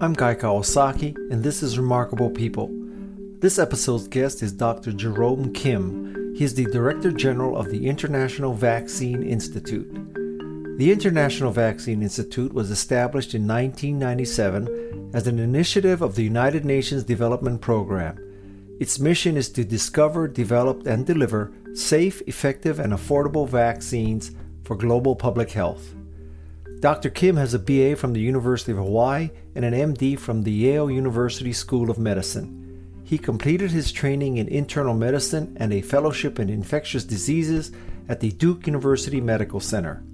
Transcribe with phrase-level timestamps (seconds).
[0.00, 2.70] I'm Guy Kawasaki, and this is Remarkable People.
[3.40, 4.92] This episode's guest is Dr.
[4.92, 6.36] Jerome Kim.
[6.36, 9.92] He is the Director General of the International Vaccine Institute.
[10.78, 17.02] The International Vaccine Institute was established in 1997 as an initiative of the United Nations
[17.02, 18.20] Development Program.
[18.78, 24.30] Its mission is to discover, develop, and deliver safe, effective, and affordable vaccines
[24.62, 25.96] for global public health.
[26.80, 27.10] Dr.
[27.10, 30.88] Kim has a BA from the University of Hawaii and an MD from the Yale
[30.88, 33.02] University School of Medicine.
[33.02, 37.72] He completed his training in internal medicine and a fellowship in infectious diseases
[38.08, 40.04] at the Duke University Medical Center.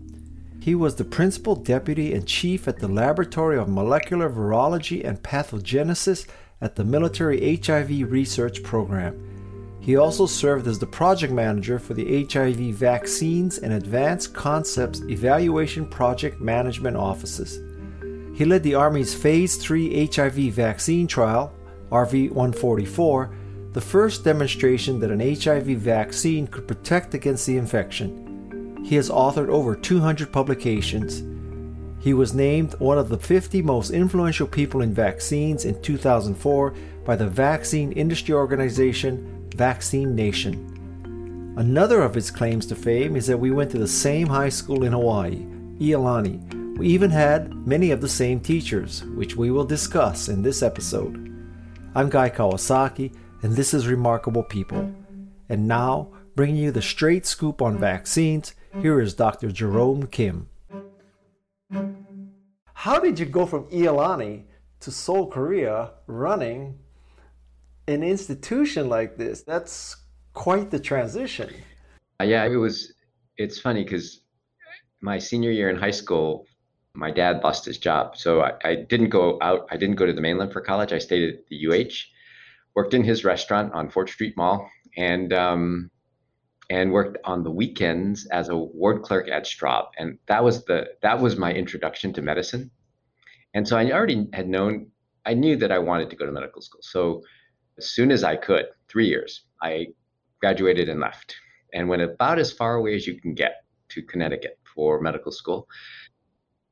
[0.58, 6.26] He was the principal deputy and chief at the Laboratory of Molecular Virology and Pathogenesis
[6.62, 9.33] at the Military HIV Research Program
[9.84, 15.86] he also served as the project manager for the HIV Vaccines and Advanced Concepts Evaluation
[15.86, 17.60] Project Management Offices.
[18.34, 21.52] He led the Army's Phase 3 HIV vaccine trial,
[21.90, 23.34] RV 144,
[23.74, 28.82] the first demonstration that an HIV vaccine could protect against the infection.
[28.86, 31.22] He has authored over 200 publications.
[32.02, 37.16] He was named one of the 50 most influential people in vaccines in 2004 by
[37.16, 41.54] the Vaccine Industry Organization Vaccine Nation.
[41.56, 44.82] Another of his claims to fame is that we went to the same high school
[44.82, 45.46] in Hawaii,
[45.78, 46.76] Iolani.
[46.76, 51.14] We even had many of the same teachers, which we will discuss in this episode.
[51.94, 54.92] I'm Guy Kawasaki, and this is Remarkable People.
[55.48, 59.52] And now, bringing you the straight scoop on vaccines, here is Dr.
[59.52, 60.48] Jerome Kim.
[62.72, 64.42] How did you go from Iolani
[64.80, 66.80] to Seoul, Korea, running
[67.86, 69.96] an institution like this, that's
[70.32, 71.52] quite the transition.
[72.20, 72.92] Uh, yeah, it was.
[73.36, 74.20] It's funny because
[75.00, 76.46] my senior year in high school,
[76.94, 79.66] my dad lost his job, so I, I, didn't go out.
[79.70, 80.92] I didn't go to the mainland for college.
[80.92, 81.94] I stayed at the UH,
[82.74, 85.90] worked in his restaurant on Fort Street Mall, and um,
[86.70, 90.86] and worked on the weekends as a ward clerk at Straub, and that was the
[91.02, 92.70] that was my introduction to medicine.
[93.54, 94.88] And so I already had known,
[95.24, 96.80] I knew that I wanted to go to medical school.
[96.82, 97.22] So
[97.78, 99.88] as soon as I could, three years, I
[100.40, 101.36] graduated and left
[101.72, 105.68] and went about as far away as you can get to Connecticut for medical school.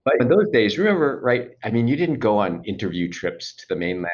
[0.04, 1.50] But in those days, remember, right?
[1.62, 4.10] I mean, you didn't go on interview trips to the mainland.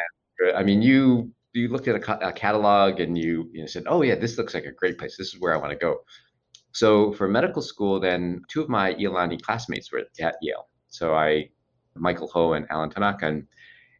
[0.54, 4.03] I mean, you you looked at a, a catalog and you you know, said, "Oh
[4.03, 5.16] yeah, this looks like a great place.
[5.16, 6.00] This is where I want to go."
[6.72, 10.69] So for medical school, then two of my Iolani classmates were at Yale.
[10.88, 11.50] So I,
[11.97, 13.47] Michael Ho and Alan Tanaka, and,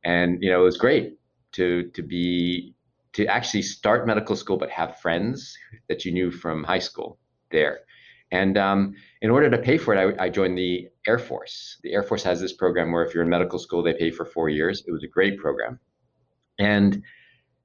[0.05, 1.19] and you know it was great
[1.53, 2.75] to to be
[3.14, 5.56] to actually start medical school but have friends
[5.88, 7.19] that you knew from high school
[7.50, 7.80] there.
[8.30, 11.78] And um, in order to pay for it, I, I, joined the Air Force.
[11.82, 14.26] The Air Force has this program where if you're in medical school, they pay for
[14.26, 14.84] four years.
[14.86, 15.80] It was a great program.
[16.58, 17.02] And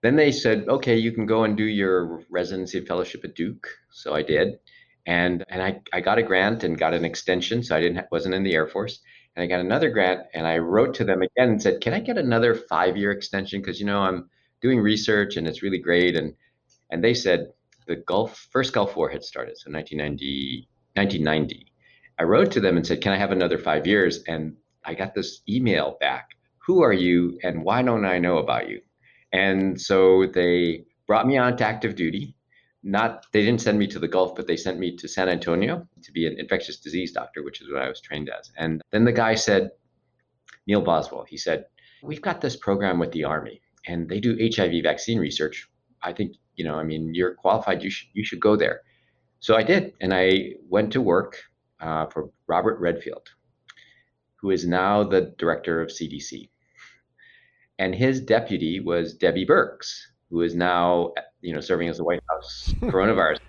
[0.02, 3.68] then they said, okay, you can go and do your residency fellowship at Duke.
[3.92, 4.60] So I did.
[5.06, 7.62] And, and I, I got a grant and got an extension.
[7.62, 9.02] So I didn't wasn't in the Air Force.
[9.36, 12.00] And I got another grant and I wrote to them again and said, can I
[12.00, 13.60] get another five year extension?
[13.60, 14.30] Because, you know, I'm
[14.64, 16.16] doing research and it's really great.
[16.16, 16.34] And
[16.90, 17.52] and they said
[17.86, 21.72] the Gulf first Gulf War had started, so 1990, 1990.
[22.20, 25.14] I wrote to them and said, "Can I have another five years?" And I got
[25.14, 26.30] this email back.
[26.66, 28.82] Who are you, and why don't I know about you?
[29.34, 32.36] And so they brought me on to active duty.
[32.84, 35.88] Not they didn't send me to the Gulf, but they sent me to San Antonio
[36.04, 38.52] to be an infectious disease doctor, which is what I was trained as.
[38.58, 39.72] And then the guy said,
[40.68, 41.66] Neil Boswell, he said,
[42.02, 45.68] "We've got this program with the Army." And they do HIV vaccine research.
[46.02, 47.84] I think, you know, I mean, you're qualified.
[47.84, 48.82] You should you should go there.
[49.40, 51.38] So I did, and I went to work
[51.82, 53.28] uh, for Robert Redfield,
[54.38, 56.50] who is now the director of CDC,
[57.78, 59.94] and his deputy was Debbie Birx,
[60.30, 63.40] who is now, you know, serving as the White House coronavirus.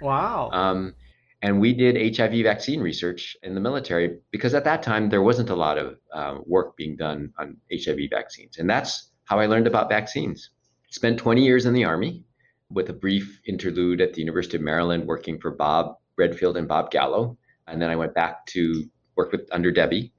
[0.00, 0.50] wow.
[0.50, 0.94] Um,
[1.42, 5.50] and we did HIV vaccine research in the military because at that time there wasn't
[5.50, 9.66] a lot of uh, work being done on HIV vaccines, and that's how I learned
[9.66, 10.50] about vaccines.
[10.90, 12.24] Spent 20 years in the Army
[12.70, 16.90] with a brief interlude at the University of Maryland working for Bob Redfield and Bob
[16.90, 17.36] Gallo.
[17.66, 18.84] And then I went back to
[19.16, 20.12] work with under Debbie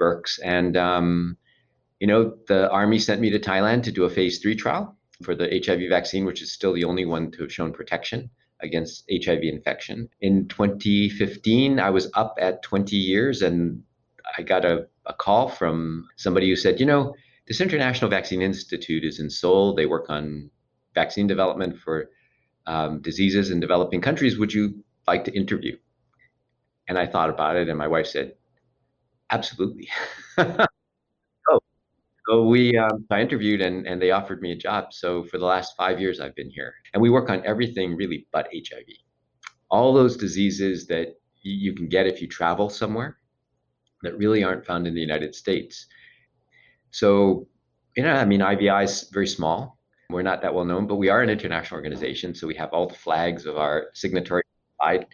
[0.00, 0.38] Birx.
[0.42, 1.36] And, um,
[2.00, 5.34] you know, the Army sent me to Thailand to do a phase three trial for
[5.34, 8.30] the HIV vaccine, which is still the only one to have shown protection
[8.60, 10.08] against HIV infection.
[10.20, 13.82] In 2015, I was up at 20 years and
[14.38, 17.14] I got a, a call from somebody who said, you know,
[17.46, 19.74] this International Vaccine Institute is in Seoul.
[19.74, 20.50] They work on
[20.94, 22.10] vaccine development for
[22.66, 24.38] um, diseases in developing countries.
[24.38, 25.76] Would you like to interview?
[26.88, 28.34] And I thought about it, and my wife said,
[29.30, 29.88] Absolutely.
[30.38, 30.66] oh,
[32.28, 34.92] Well, we um, I interviewed and and they offered me a job.
[34.92, 38.26] So for the last five years, I've been here, and we work on everything really
[38.32, 38.86] but HIV.
[39.70, 43.18] All those diseases that you can get if you travel somewhere
[44.02, 45.86] that really aren't found in the United States.
[46.92, 47.48] So,
[47.96, 49.78] you know, I mean, IVI is very small.
[50.10, 52.34] We're not that well known, but we are an international organization.
[52.34, 54.42] So we have all the flags of our signatory
[54.80, 55.06] side.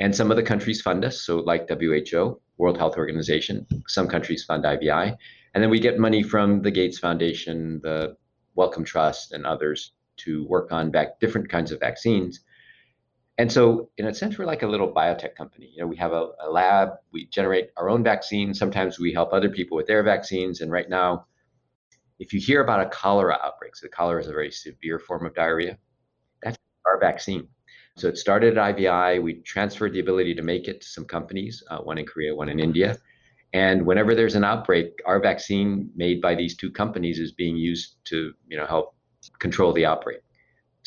[0.00, 1.22] And some of the countries fund us.
[1.22, 5.16] So, like WHO, World Health Organization, some countries fund IVI.
[5.54, 8.16] And then we get money from the Gates Foundation, the
[8.54, 12.40] Wellcome Trust, and others to work on back different kinds of vaccines.
[13.38, 15.70] And so, in a sense, we're like a little biotech company.
[15.72, 18.58] You know, we have a, a lab, we generate our own vaccines.
[18.58, 20.60] Sometimes we help other people with their vaccines.
[20.60, 21.26] And right now,
[22.18, 25.34] if you hear about a cholera outbreak, so cholera is a very severe form of
[25.36, 25.78] diarrhea,
[26.42, 27.46] that's our vaccine.
[27.96, 29.20] So it started at IVI.
[29.20, 32.48] We transferred the ability to make it to some companies, uh, one in Korea, one
[32.48, 32.98] in India.
[33.52, 37.96] And whenever there's an outbreak, our vaccine made by these two companies is being used
[38.06, 38.94] to, you know, help
[39.38, 40.20] control the outbreak.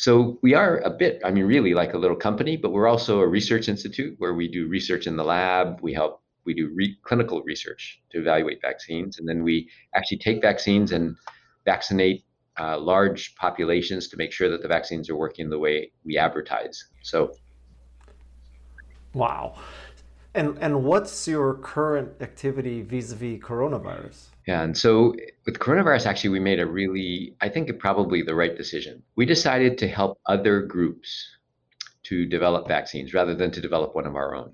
[0.02, 3.20] So we are a bit, I mean, really like a little company, but we're also
[3.20, 5.78] a research institute where we do research in the lab.
[5.80, 9.20] We help, we do re- clinical research to evaluate vaccines.
[9.20, 11.14] And then we actually take vaccines and
[11.64, 12.24] vaccinate
[12.58, 16.84] uh, large populations to make sure that the vaccines are working the way we advertise.
[17.02, 17.36] So,
[19.14, 19.54] wow.
[20.34, 24.31] And and what's your current activity vis-a-vis coronavirus?
[24.46, 25.14] And so
[25.46, 29.02] with coronavirus, actually, we made a really, I think, probably the right decision.
[29.14, 31.28] We decided to help other groups
[32.04, 34.52] to develop vaccines rather than to develop one of our own.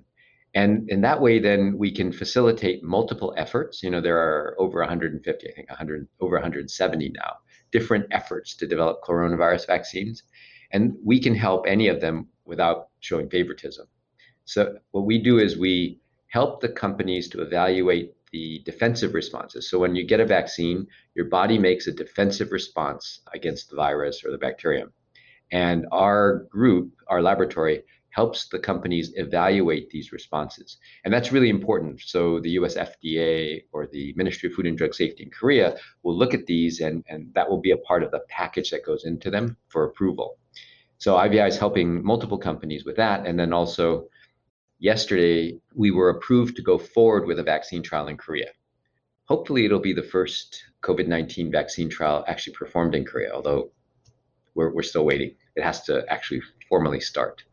[0.54, 3.82] And in that way, then we can facilitate multiple efforts.
[3.82, 7.36] You know, there are over 150, I think 100, over 170 now,
[7.70, 10.22] different efforts to develop coronavirus vaccines.
[10.70, 13.86] And we can help any of them without showing favoritism.
[14.44, 19.70] So what we do is we help the companies to evaluate the defensive responses.
[19.70, 24.24] So when you get a vaccine, your body makes a defensive response against the virus
[24.24, 24.92] or the bacterium.
[25.50, 30.78] And our group, our laboratory, helps the companies evaluate these responses.
[31.04, 32.00] And that's really important.
[32.00, 36.16] So the US FDA or the Ministry of Food and Drug Safety in Korea will
[36.16, 39.04] look at these and, and that will be a part of the package that goes
[39.04, 40.38] into them for approval.
[40.98, 43.24] So IVI is helping multiple companies with that.
[43.26, 44.08] And then also
[44.78, 48.50] yesterday we were approved to go forward with a vaccine trial in Korea.
[49.26, 53.70] Hopefully, it'll be the first COVID 19 vaccine trial actually performed in Korea, although
[54.54, 55.34] we're, we're still waiting.
[55.56, 57.44] It has to actually formally start.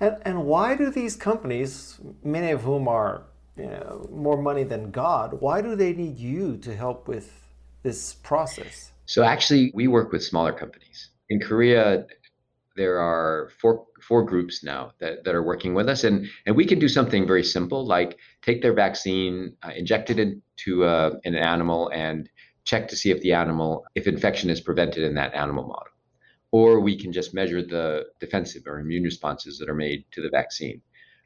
[0.00, 3.22] And, and why do these companies, many of whom are
[3.56, 7.42] you know, more money than God, why do they need you to help with
[7.82, 8.92] this process?
[9.06, 11.10] So, actually, we work with smaller companies.
[11.30, 12.06] In Korea,
[12.76, 16.04] there are four four groups now that, that are working with us.
[16.04, 20.18] And and we can do something very simple like take their vaccine uh, inject it
[20.18, 22.28] into uh, an animal and
[22.64, 25.92] check to see if the animal if infection is prevented in that animal model.
[26.52, 30.30] Or we can just measure the defensive or immune responses that are made to the
[30.30, 30.80] vaccine.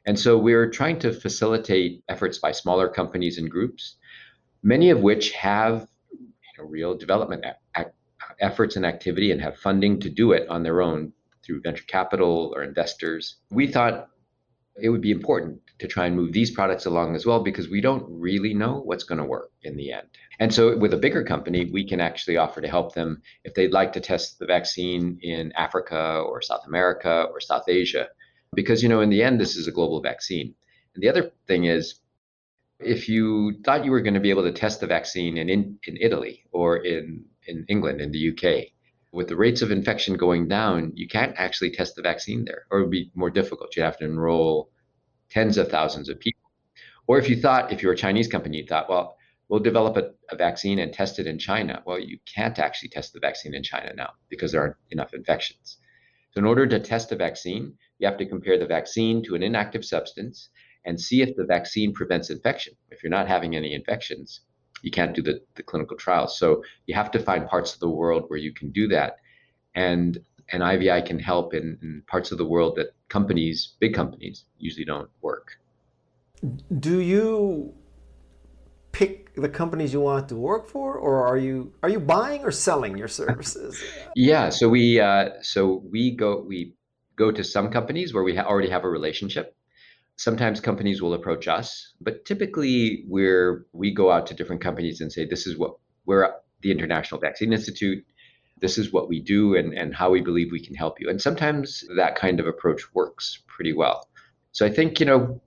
[0.05, 3.97] And so we're trying to facilitate efforts by smaller companies and groups
[4.63, 7.43] many of which have you know, real development
[8.39, 11.13] efforts and activity and have funding to do it on their own
[11.43, 13.37] through venture capital or investors.
[13.49, 14.07] We thought
[14.81, 17.81] it would be important to try and move these products along as well because we
[17.81, 20.07] don't really know what's going to work in the end.
[20.39, 23.73] And so, with a bigger company, we can actually offer to help them if they'd
[23.73, 28.07] like to test the vaccine in Africa or South America or South Asia,
[28.53, 30.55] because, you know, in the end, this is a global vaccine.
[30.95, 31.95] And the other thing is,
[32.79, 35.77] if you thought you were going to be able to test the vaccine in, in,
[35.85, 38.71] in Italy or in, in England, in the UK,
[39.11, 42.79] with the rates of infection going down, you can't actually test the vaccine there, or
[42.79, 43.75] it would be more difficult.
[43.75, 44.71] You'd have to enroll
[45.29, 46.41] tens of thousands of people.
[47.07, 49.17] Or if you thought, if you're a Chinese company, you thought, well,
[49.49, 51.83] we'll develop a, a, vaccine and test it in China.
[51.85, 55.77] Well, you can't actually test the vaccine in China now because there aren't enough infections.
[56.31, 59.43] So, in order to test a vaccine, you have to compare the vaccine to an
[59.43, 60.49] inactive substance
[60.85, 62.73] and see if the vaccine prevents infection.
[62.89, 64.41] If you're not having any infections,
[64.81, 66.37] you can't do the, the clinical trials.
[66.37, 69.17] So you have to find parts of the world where you can do that.
[69.75, 70.19] And
[70.51, 74.83] and IVI can help in, in parts of the world that companies, big companies, usually
[74.83, 75.59] don't work.
[76.77, 77.73] Do you
[78.91, 82.51] pick the companies you want to work for, or are you are you buying or
[82.51, 83.81] selling your services?
[84.15, 86.73] yeah, so we uh, so we go we
[87.15, 89.55] go to some companies where we ha- already have a relationship,
[90.21, 95.11] sometimes companies will approach us, but typically we're we go out to different companies and
[95.11, 95.73] say, this is what
[96.05, 98.05] we're at the International Vaccine Institute.
[98.59, 101.09] This is what we do and, and how we believe we can help you.
[101.09, 104.07] And sometimes that kind of approach works pretty well.
[104.51, 105.41] So I think, you know,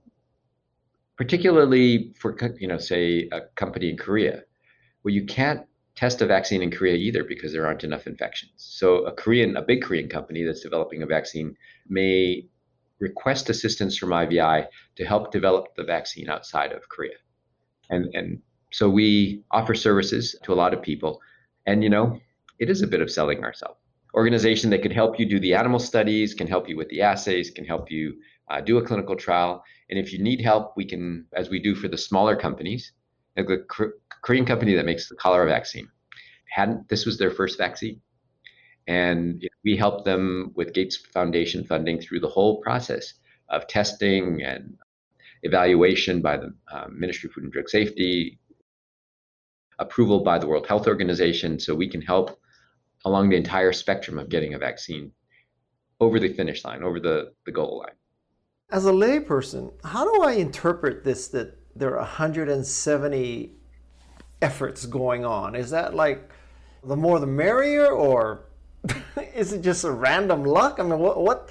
[1.15, 4.43] particularly for, you know, say a company in Korea,
[5.03, 5.61] Well, you can't
[5.95, 8.51] test a vaccine in Korea either because there aren't enough infections.
[8.57, 11.55] So a Korean, a big Korean company that's developing a vaccine
[11.87, 12.49] may
[12.99, 17.17] request assistance from IVI to help develop the vaccine outside of Korea.
[17.89, 21.21] And and so we offer services to a lot of people.
[21.65, 22.19] And you know,
[22.59, 23.79] it is a bit of selling ourselves.
[24.13, 27.51] Organization that could help you do the animal studies, can help you with the assays,
[27.51, 28.15] can help you
[28.49, 29.63] uh, do a clinical trial.
[29.89, 32.93] And if you need help, we can, as we do for the smaller companies,
[33.35, 33.65] like the
[34.21, 35.89] Korean company that makes the cholera vaccine,
[36.49, 38.01] hadn't this was their first vaccine,
[38.87, 43.15] and we helped them with Gates Foundation funding through the whole process
[43.49, 44.77] of testing and
[45.41, 48.39] evaluation by the um, Ministry of Food and Drug Safety,
[49.79, 52.39] approval by the World Health Organization, so we can help
[53.05, 55.11] along the entire spectrum of getting a vaccine
[55.99, 57.95] over the finish line, over the, the goal line.
[58.71, 63.51] As a layperson, how do I interpret this that there are 170
[64.41, 65.55] efforts going on?
[65.55, 66.31] Is that like
[66.83, 68.45] the more the merrier, or
[69.35, 70.79] is it just a random luck?
[70.79, 71.49] I mean, what, what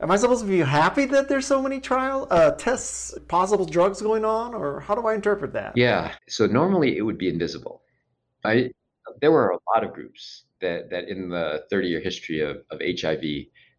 [0.00, 4.02] am I supposed to be happy that there's so many trial uh, tests, possible drugs
[4.02, 5.76] going on, or how do I interpret that?
[5.76, 7.82] Yeah, so normally it would be invisible.
[8.44, 8.70] I
[9.20, 12.80] there were a lot of groups that that in the 30 year history of, of
[12.80, 13.22] HIV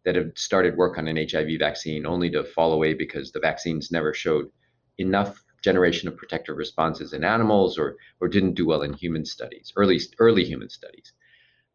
[0.04, 3.90] that have started work on an HIV vaccine only to fall away because the vaccines
[3.90, 4.50] never showed
[4.98, 9.72] enough generation of protective responses in animals or or didn't do well in human studies,
[9.76, 11.12] early early human studies.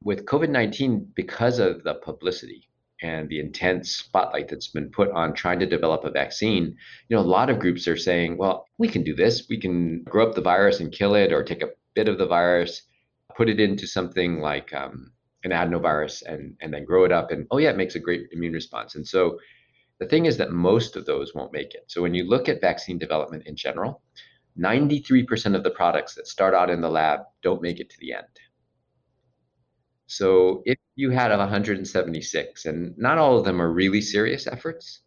[0.03, 2.67] With COVID-19, because of the publicity
[3.01, 6.75] and the intense spotlight that's been put on trying to develop a vaccine,
[7.07, 9.47] you know, a lot of groups are saying, well, we can do this.
[9.49, 12.27] We can grow up the virus and kill it, or take a bit of the
[12.27, 12.83] virus,
[13.35, 15.11] put it into something like um,
[15.43, 18.27] an adenovirus, and and then grow it up, and oh yeah, it makes a great
[18.31, 18.95] immune response.
[18.95, 19.39] And so
[19.99, 21.83] the thing is that most of those won't make it.
[21.87, 24.01] So when you look at vaccine development in general,
[24.59, 28.13] 93% of the products that start out in the lab don't make it to the
[28.13, 28.25] end.
[30.11, 34.99] So if you had 176, and not all of them are really serious efforts,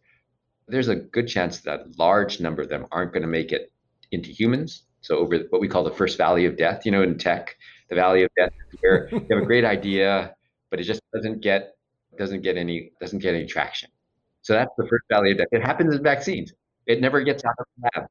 [0.67, 3.71] there's a good chance that a large number of them aren't going to make it
[4.11, 4.81] into humans.
[5.01, 7.55] So over what we call the first valley of death, you know, in tech,
[7.89, 10.33] the valley of death is where you have a great idea,
[10.71, 11.75] but it just doesn't get
[12.17, 13.91] doesn't get any doesn't get any traction.
[14.41, 15.49] So that's the first valley of death.
[15.51, 16.51] It happens in vaccines.
[16.87, 18.09] It never gets out of the lab.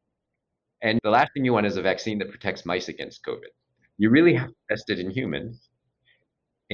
[0.80, 3.50] And the last thing you want is a vaccine that protects mice against COVID.
[3.98, 5.70] You really have to test it in humans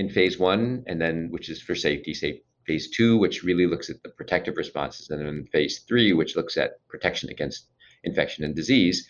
[0.00, 3.90] in phase one, and then which is for safety, say phase two, which really looks
[3.90, 7.68] at the protective responses, and then phase three, which looks at protection against
[8.02, 9.06] infection and disease.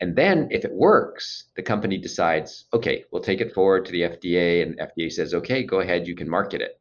[0.00, 4.02] And then if it works, the company decides, okay, we'll take it forward to the
[4.02, 6.80] FDA, and FDA says, okay, go ahead, you can market it.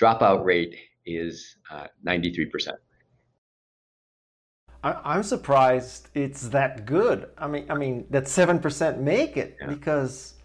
[0.00, 2.72] Dropout rate is uh, 93%.
[4.82, 7.28] I'm surprised it's that good.
[7.38, 9.66] I mean, I mean that seven percent make it yeah.
[9.66, 10.35] because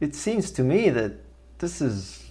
[0.00, 1.12] it seems to me that
[1.58, 2.24] this is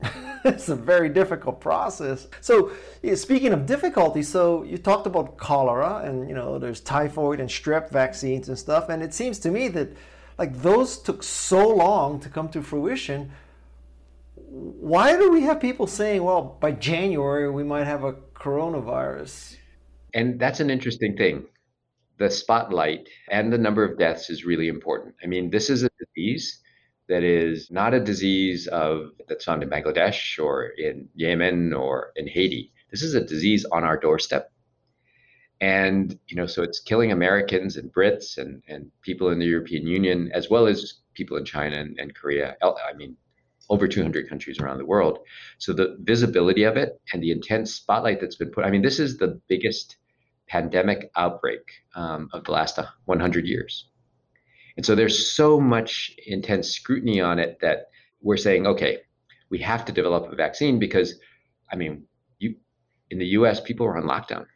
[0.44, 2.28] it's a very difficult process.
[2.40, 2.70] So
[3.14, 7.90] speaking of difficulty, so you talked about cholera and you know there's typhoid and strep
[7.90, 9.88] vaccines and stuff, and it seems to me that
[10.38, 13.30] like those took so long to come to fruition.
[14.36, 19.56] Why do we have people saying, well, by January we might have a coronavirus?
[20.14, 21.46] And that's an interesting thing
[22.18, 25.14] the spotlight and the number of deaths is really important.
[25.22, 26.60] I mean, this is a disease
[27.08, 32.28] that is not a disease of that's found in Bangladesh or in Yemen or in
[32.28, 32.70] Haiti.
[32.90, 34.52] This is a disease on our doorstep.
[35.60, 39.86] And you know, so it's killing Americans and Brits and, and people in the European
[39.86, 42.56] Union, as well as people in China and, and Korea.
[42.62, 43.16] I mean,
[43.70, 45.18] over 200 countries around the world.
[45.58, 48.64] So the visibility of it and the intense spotlight that's been put.
[48.64, 49.96] I mean, this is the biggest
[50.46, 51.62] pandemic outbreak
[51.94, 53.88] um, of the last 100 years.
[54.78, 57.88] And so there's so much intense scrutiny on it that
[58.22, 58.98] we're saying, okay,
[59.50, 61.16] we have to develop a vaccine because,
[61.72, 62.04] I mean,
[62.38, 62.54] you
[63.10, 63.60] in the U.S.
[63.60, 64.46] people were on lockdown.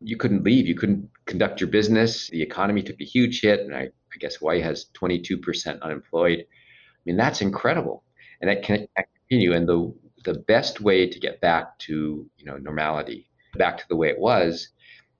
[0.00, 0.66] You couldn't leave.
[0.66, 2.28] You couldn't conduct your business.
[2.28, 6.40] The economy took a huge hit, and I, I guess Hawaii has 22% unemployed.
[6.40, 8.04] I mean, that's incredible,
[8.42, 8.86] and that can
[9.30, 9.54] continue.
[9.54, 9.94] And the
[10.24, 14.18] the best way to get back to you know normality, back to the way it
[14.18, 14.68] was,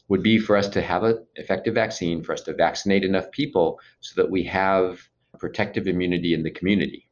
[0.08, 3.78] would be for us to have an effective vaccine, for us to vaccinate enough people
[4.00, 5.00] so that we have
[5.38, 7.08] protective immunity in the community.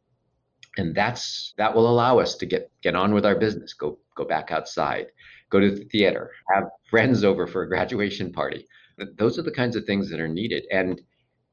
[0.77, 4.25] And that's that will allow us to get get on with our business, go go
[4.25, 5.07] back outside,
[5.51, 8.67] go to the theater, have friends over for a graduation party.
[9.17, 10.65] Those are the kinds of things that are needed.
[10.71, 11.01] And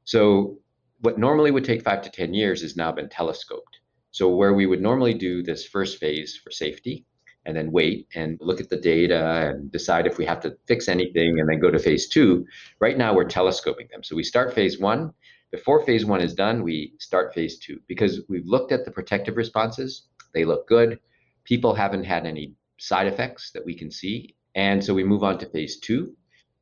[0.04, 0.58] so
[1.00, 3.78] what normally would take five to 10 years has now been telescoped.
[4.12, 7.06] So where we would normally do this first phase for safety,
[7.44, 10.88] and then wait and look at the data and decide if we have to fix
[10.88, 12.46] anything and then go to phase two.
[12.80, 14.02] Right now, we're telescoping them.
[14.02, 15.12] So we start phase one.
[15.50, 19.36] Before phase one is done, we start phase two because we've looked at the protective
[19.36, 20.06] responses.
[20.32, 20.98] They look good.
[21.44, 24.36] People haven't had any side effects that we can see.
[24.54, 26.14] And so we move on to phase two.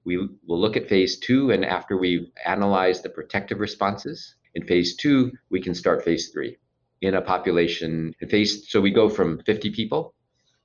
[0.05, 4.97] We will look at phase two, and after we've analyzed the protective responses, in phase
[4.97, 6.57] two, we can start phase three
[7.03, 8.69] in a population in phase.
[8.71, 10.15] So we go from 50 people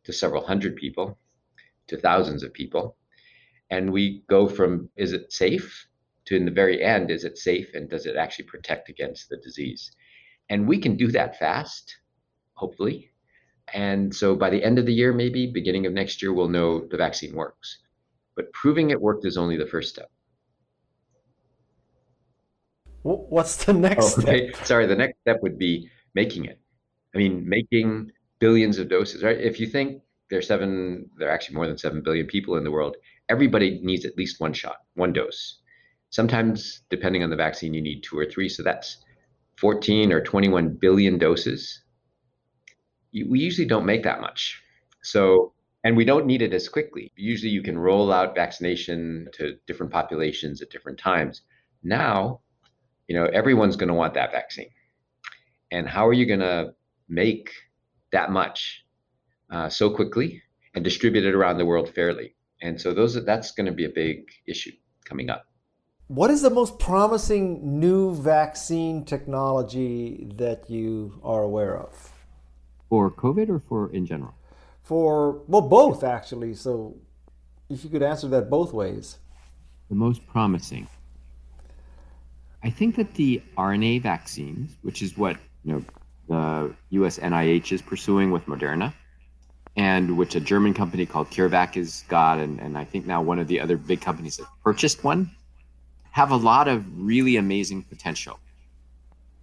[0.05, 1.17] to several hundred people
[1.87, 2.97] to thousands of people.
[3.69, 5.87] And we go from is it safe
[6.25, 9.37] to in the very end, is it safe and does it actually protect against the
[9.37, 9.91] disease?
[10.49, 11.95] And we can do that fast,
[12.53, 13.11] hopefully.
[13.73, 16.87] And so by the end of the year, maybe beginning of next year, we'll know
[16.87, 17.79] the vaccine works.
[18.35, 20.11] But proving it worked is only the first step.
[23.01, 24.51] What's the next oh, okay.
[24.51, 24.65] step?
[24.65, 26.59] Sorry, the next step would be making it.
[27.13, 29.39] I mean, making billions of doses, right?
[29.39, 32.71] If you think there's seven, there are actually more than seven billion people in the
[32.71, 32.95] world,
[33.29, 35.59] everybody needs at least one shot, one dose.
[36.09, 38.49] Sometimes, depending on the vaccine, you need two or three.
[38.49, 38.97] So that's
[39.57, 41.81] 14 or 21 billion doses.
[43.13, 44.61] We usually don't make that much.
[45.03, 47.11] So, and we don't need it as quickly.
[47.15, 51.41] Usually you can roll out vaccination to different populations at different times.
[51.83, 52.41] Now,
[53.07, 54.69] you know, everyone's going to want that vaccine.
[55.71, 56.73] And how are you going to
[57.07, 57.51] make
[58.15, 58.85] that much
[59.51, 60.41] uh, so quickly
[60.73, 62.33] and distribute it around the world fairly.
[62.61, 64.17] And so those that's going to be a big
[64.47, 64.71] issue
[65.03, 65.43] coming up.
[66.07, 71.93] What is the most promising new vaccine technology that you are aware of?
[72.89, 74.35] For COVID or for in general?
[74.83, 76.53] For well both actually.
[76.53, 76.95] So
[77.69, 79.17] if you could answer that both ways.
[79.89, 80.87] The most promising.
[82.63, 85.83] I think that the RNA vaccines, which is what, you know,
[86.27, 88.93] the US NIH is pursuing with Moderna,
[89.75, 93.39] and which a German company called CureVac has got, and, and I think now one
[93.39, 95.29] of the other big companies that purchased one,
[96.11, 98.39] have a lot of really amazing potential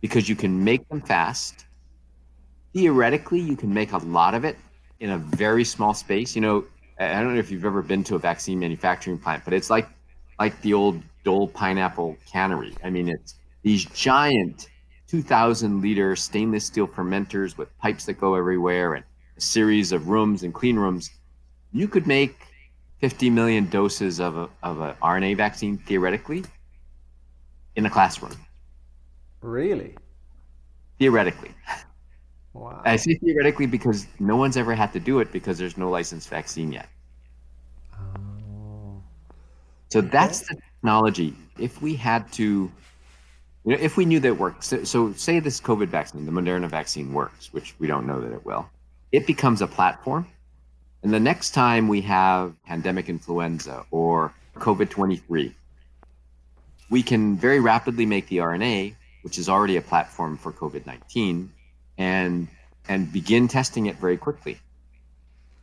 [0.01, 1.66] because you can make them fast.
[2.73, 4.57] Theoretically, you can make a lot of it
[5.01, 6.35] in a very small space.
[6.35, 6.64] You know,
[6.99, 9.88] I don't know if you've ever been to a vaccine manufacturing plant, but it's like
[10.38, 12.75] like the old Dole pineapple cannery.
[12.83, 14.68] I mean, it's these giant
[15.12, 19.05] 2,000 liter stainless steel fermenters with pipes that go everywhere and
[19.37, 21.11] a series of rooms and clean rooms.
[21.70, 22.35] You could make
[23.01, 26.44] 50 million doses of a, of an RNA vaccine theoretically
[27.77, 28.33] in a classroom.
[29.42, 29.94] Really?
[30.98, 31.51] Theoretically.
[32.55, 32.81] Wow.
[32.87, 36.31] I say theoretically because no one's ever had to do it because there's no licensed
[36.31, 36.88] vaccine yet.
[37.94, 39.03] Oh.
[39.90, 41.35] So that's the technology.
[41.59, 42.70] If we had to
[43.64, 46.33] you know, if we knew that it works, so, so say this COVID vaccine, the
[46.33, 48.68] Moderna vaccine works, which we don't know that it will,
[49.12, 50.27] it becomes a platform.
[51.03, 55.55] And the next time we have pandemic influenza or COVID 23,
[56.90, 61.53] we can very rapidly make the RNA, which is already a platform for COVID 19,
[61.98, 62.48] and,
[62.88, 64.59] and begin testing it very quickly.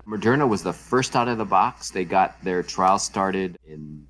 [0.08, 1.92] Moderna was the first out of the box.
[1.92, 4.08] They got their trial started in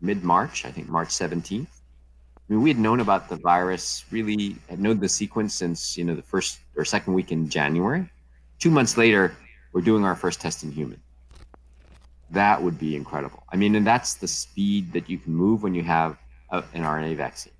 [0.00, 1.81] mid March, I think March 17th.
[2.48, 6.04] I mean, we had known about the virus, really had known the sequence since, you
[6.04, 8.10] know, the first or second week in January.
[8.58, 9.36] Two months later,
[9.72, 11.00] we're doing our first test in human.
[12.30, 13.44] That would be incredible.
[13.52, 16.16] I mean, and that's the speed that you can move when you have
[16.50, 17.52] a, an RNA vaccine.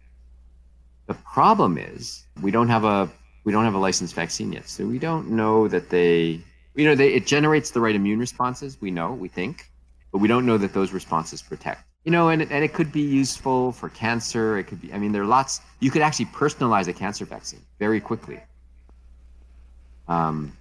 [1.06, 3.10] The problem is we don't have a
[3.44, 6.40] we don't have a licensed vaccine yet, so we don't know that they
[6.74, 8.80] you know they, it generates the right immune responses.
[8.80, 9.70] We know, we think,
[10.10, 13.02] but we don't know that those responses protect you know, and and it could be
[13.02, 14.58] useful for cancer.
[14.58, 17.62] It could be, I mean, there are lots, you could actually personalize a cancer vaccine
[17.78, 18.40] very quickly.
[20.08, 20.56] Um,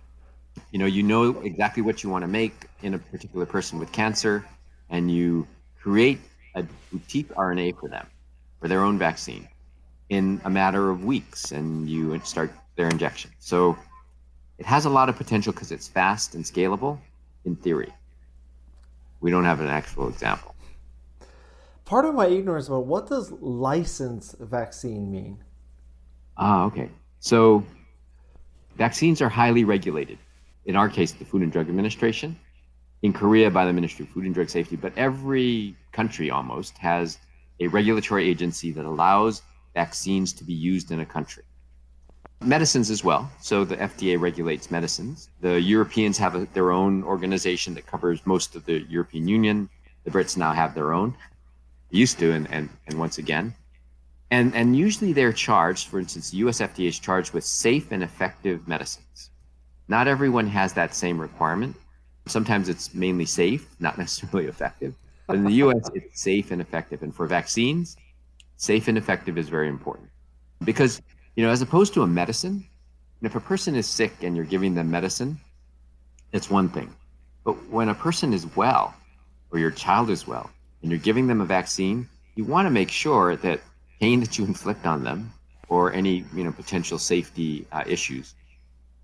[0.71, 3.91] you know, you know exactly what you want to make in a particular person with
[3.91, 4.45] cancer,
[4.89, 5.47] and you
[5.81, 6.19] create
[6.55, 8.05] a boutique RNA for them,
[8.59, 9.47] for their own vaccine,
[10.09, 13.31] in a matter of weeks, and you start their injection.
[13.39, 13.77] So
[14.59, 16.99] it has a lot of potential because it's fast and scalable
[17.45, 17.91] in theory.
[19.21, 20.50] We don't have an actual example
[21.91, 25.37] part of my ignorance about what does licensed vaccine mean?
[26.37, 26.89] Ah, okay.
[27.19, 27.65] So
[28.77, 30.17] vaccines are highly regulated.
[30.63, 32.39] In our case, the Food and Drug Administration.
[33.01, 34.77] In Korea, by the Ministry of Food and Drug Safety.
[34.77, 37.17] But every country almost has
[37.59, 39.41] a regulatory agency that allows
[39.73, 41.43] vaccines to be used in a country.
[42.39, 43.29] Medicines as well.
[43.41, 45.27] So the FDA regulates medicines.
[45.41, 49.69] The Europeans have a, their own organization that covers most of the European Union.
[50.05, 51.15] The Brits now have their own
[51.91, 53.53] used to, and, and, and once again.
[54.31, 58.01] And, and usually they're charged, for instance, the US FDA is charged with safe and
[58.01, 59.29] effective medicines.
[59.87, 61.75] Not everyone has that same requirement.
[62.27, 64.95] Sometimes it's mainly safe, not necessarily effective.
[65.27, 67.03] But in the US, it's safe and effective.
[67.03, 67.97] And for vaccines,
[68.57, 70.09] safe and effective is very important.
[70.63, 71.01] Because,
[71.35, 72.65] you know, as opposed to a medicine,
[73.21, 75.39] if a person is sick and you're giving them medicine,
[76.31, 76.93] it's one thing.
[77.43, 78.93] But when a person is well,
[79.51, 80.49] or your child is well,
[80.81, 83.61] and you're giving them a vaccine, you want to make sure that
[83.99, 85.31] pain that you inflict on them
[85.69, 88.35] or any you know potential safety uh, issues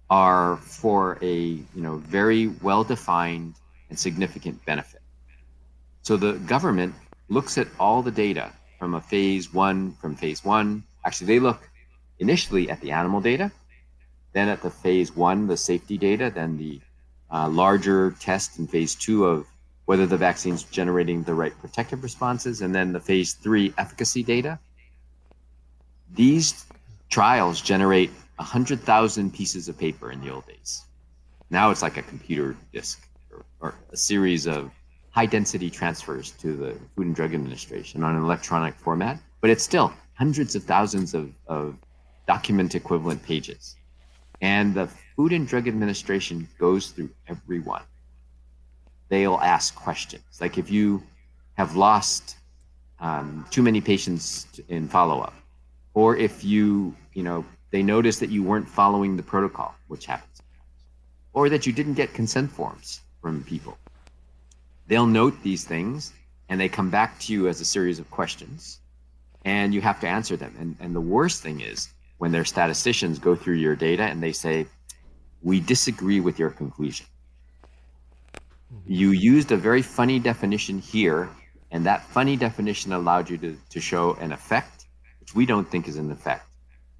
[0.09, 3.55] are for a you know very well defined
[3.89, 5.01] and significant benefit.
[6.01, 6.95] So the government
[7.29, 10.83] looks at all the data from a phase one, from phase one.
[11.05, 11.69] Actually, they look
[12.19, 13.51] initially at the animal data,
[14.33, 16.79] then at the phase one, the safety data, then the
[17.31, 19.45] uh, larger test in phase two of
[19.87, 24.59] whether the vaccine's generating the right protective responses, and then the phase three efficacy data.
[26.13, 26.65] These
[27.09, 30.83] trials generate 100,000 pieces of paper in the old days.
[31.49, 34.71] Now it's like a computer disk or, or a series of
[35.11, 39.63] high density transfers to the Food and Drug Administration on an electronic format, but it's
[39.63, 41.77] still hundreds of thousands of, of
[42.27, 43.77] document equivalent pages.
[44.41, 47.83] And the Food and Drug Administration goes through every one.
[49.09, 50.23] They'll ask questions.
[50.39, 51.03] Like if you
[51.55, 52.37] have lost
[52.99, 55.33] um, too many patients in follow up,
[55.93, 60.41] or if you, you know, they notice that you weren't following the protocol, which happens,
[61.33, 63.77] or that you didn't get consent forms from people.
[64.87, 66.13] They'll note these things
[66.49, 68.79] and they come back to you as a series of questions
[69.43, 70.55] and you have to answer them.
[70.59, 74.31] And, and the worst thing is when their statisticians go through your data and they
[74.31, 74.65] say,
[75.41, 77.05] we disagree with your conclusion.
[78.73, 78.91] Mm-hmm.
[78.91, 81.29] You used a very funny definition here,
[81.71, 84.85] and that funny definition allowed you to, to show an effect,
[85.19, 86.45] which we don't think is an effect.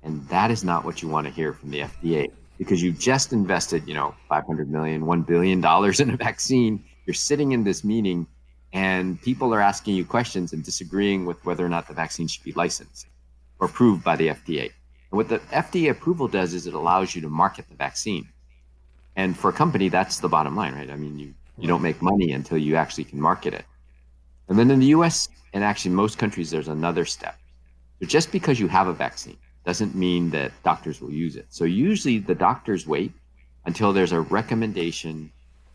[0.04, 3.34] And that is not what you want to hear from the FDA because you just
[3.34, 6.84] invested, you know, 500 million, $1 billion in a vaccine.
[7.06, 8.28] You're sitting in this meeting
[8.74, 12.44] and people are asking you questions and disagreeing with whether or not the vaccine should
[12.44, 13.08] be licensed
[13.60, 14.64] or approved by the FDA.
[15.12, 18.28] And what the FDA approval does is it allows you to market the vaccine.
[19.16, 20.92] And for a company, that's the bottom line, right?
[20.92, 23.66] I mean, you, you don't make money until you actually can market it.
[24.48, 27.38] And then in the US, and actually most countries, there's another step.
[28.00, 31.48] So just because you have a vaccine doesn't mean that doctors will use it.
[31.50, 33.12] So usually the doctors wait
[33.66, 35.32] until there's a recommendation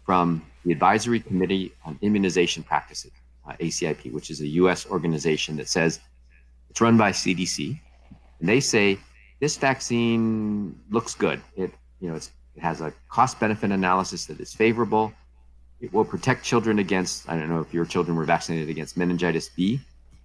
[0.07, 3.12] from the Advisory Committee on Immunization Practices,
[3.47, 6.01] uh, ACIP, which is a US organization that says
[6.71, 7.79] it's run by CDC.
[8.40, 8.99] And they say
[9.40, 11.40] this vaccine looks good.
[11.57, 15.12] It, you know, it has a cost benefit analysis that is favorable.
[15.83, 19.49] It will protect children against, I don't know if your children were vaccinated against meningitis
[19.49, 19.81] B.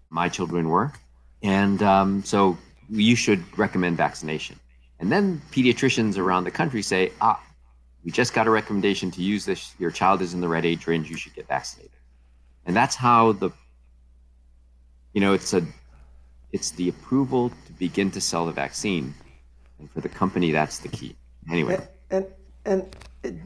[0.10, 0.94] My children were.
[1.42, 2.58] And um, so
[2.90, 4.60] you should recommend vaccination.
[5.00, 7.44] And then pediatricians around the country say, ah,
[8.06, 9.74] we just got a recommendation to use this.
[9.80, 11.10] Your child is in the right age range.
[11.10, 11.92] You should get vaccinated.
[12.66, 13.50] And that's how the,
[15.14, 15.66] you know, it's a
[16.52, 19.14] it's the approval to begin to sell the vaccine,
[19.80, 21.16] and for the company, that's the key.
[21.50, 22.26] Anyway, and
[22.66, 23.42] and, and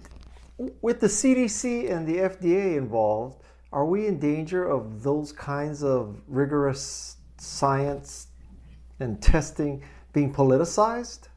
[0.81, 6.21] with the CDC and the FDA involved, are we in danger of those kinds of
[6.27, 8.27] rigorous science
[8.99, 11.27] and testing being politicized?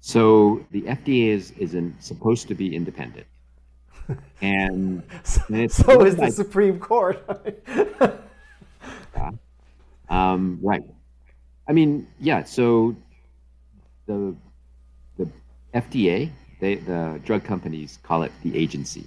[0.00, 3.26] So the FDA is isn't supposed to be independent,
[4.40, 5.02] and,
[5.48, 7.24] and so is the Supreme Court.
[10.08, 10.82] Um, right.
[11.68, 12.44] I mean, yeah.
[12.44, 12.94] So
[14.06, 14.36] the
[15.18, 15.28] the
[15.74, 19.06] FDA, they, the drug companies call it the agency.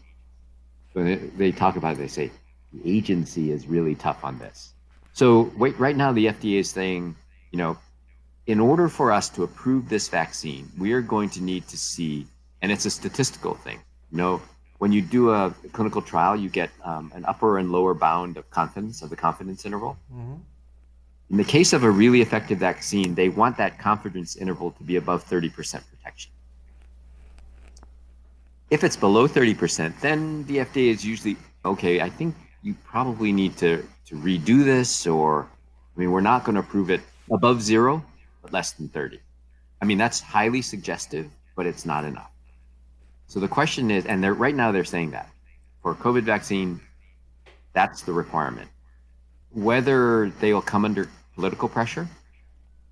[0.94, 2.00] So they, they talk about it.
[2.00, 2.32] They say
[2.74, 4.74] the agency is really tough on this.
[5.14, 7.16] So wait, right now the FDA is saying,
[7.52, 7.78] you know,
[8.48, 12.26] in order for us to approve this vaccine, we are going to need to see,
[12.62, 13.80] and it's a statistical thing.
[14.12, 14.42] You know,
[14.80, 18.50] when you do a clinical trial, you get um, an upper and lower bound of
[18.50, 19.98] confidence of the confidence interval.
[20.12, 20.36] Mm-hmm.
[21.32, 24.96] In the case of a really effective vaccine, they want that confidence interval to be
[24.96, 25.54] above 30%
[25.92, 26.32] protection.
[28.70, 32.02] If it's below 30%, then the FDA is usually okay.
[32.02, 35.48] I think you probably need to, to redo this, or
[35.96, 37.02] I mean, we're not going to approve it
[37.32, 38.04] above zero,
[38.42, 39.20] but less than 30.
[39.82, 42.32] I mean, that's highly suggestive, but it's not enough.
[43.28, 45.30] So the question is, and right now they're saying that
[45.82, 46.80] for COVID vaccine,
[47.74, 48.70] that's the requirement.
[49.52, 52.08] Whether they will come under political pressure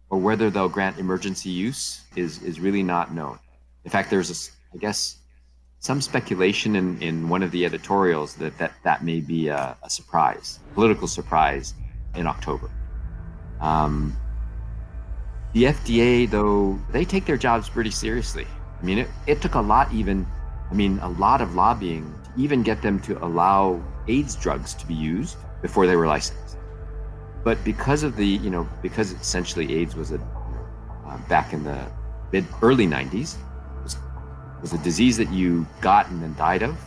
[0.10, 3.38] or whether they'll grant emergency use is is really not known.
[3.84, 5.18] In fact, there's a, I guess
[5.88, 9.89] some speculation in, in one of the editorials that that, that may be a, a
[9.89, 11.73] surprise, political surprise
[12.15, 12.69] in October.
[13.62, 14.15] Um,
[15.54, 18.45] the FDA, though, they take their jobs pretty seriously.
[18.80, 20.28] I mean, it, it took a lot even
[20.69, 24.86] I mean, a lot of lobbying to even get them to allow AIDS drugs to
[24.86, 26.58] be used before they were licensed.
[27.45, 30.19] But because of the, you know, because essentially AIDS was a
[31.08, 31.80] uh, back in the
[32.34, 33.38] mid early 90s
[34.62, 36.78] was, a disease that you got and then died of.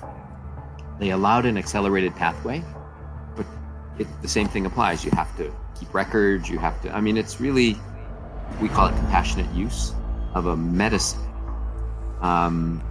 [0.98, 2.62] They allowed an accelerated pathway,
[3.36, 3.46] but
[3.98, 5.04] it, the same thing applies.
[5.04, 6.48] You have to keep records.
[6.48, 6.94] You have to.
[6.94, 7.76] I mean, it's really
[8.60, 9.94] we call it compassionate use
[10.34, 11.20] of a medicine.
[12.20, 12.82] Um,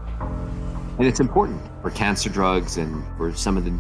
[0.98, 3.72] and it's important for cancer drugs and for some of the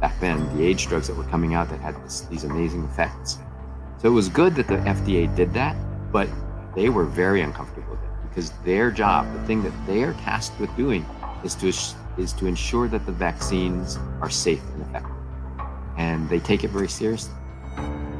[0.00, 3.38] back then the AIDS drugs that were coming out that had this, these amazing effects.
[3.98, 5.76] So it was good that the FDA did that,
[6.12, 6.28] but
[6.74, 7.96] they were very uncomfortable
[8.34, 11.06] because their job, the thing that they are tasked with doing,
[11.44, 11.68] is to
[12.18, 15.16] is to ensure that the vaccines are safe and effective,
[15.96, 17.34] and they take it very seriously.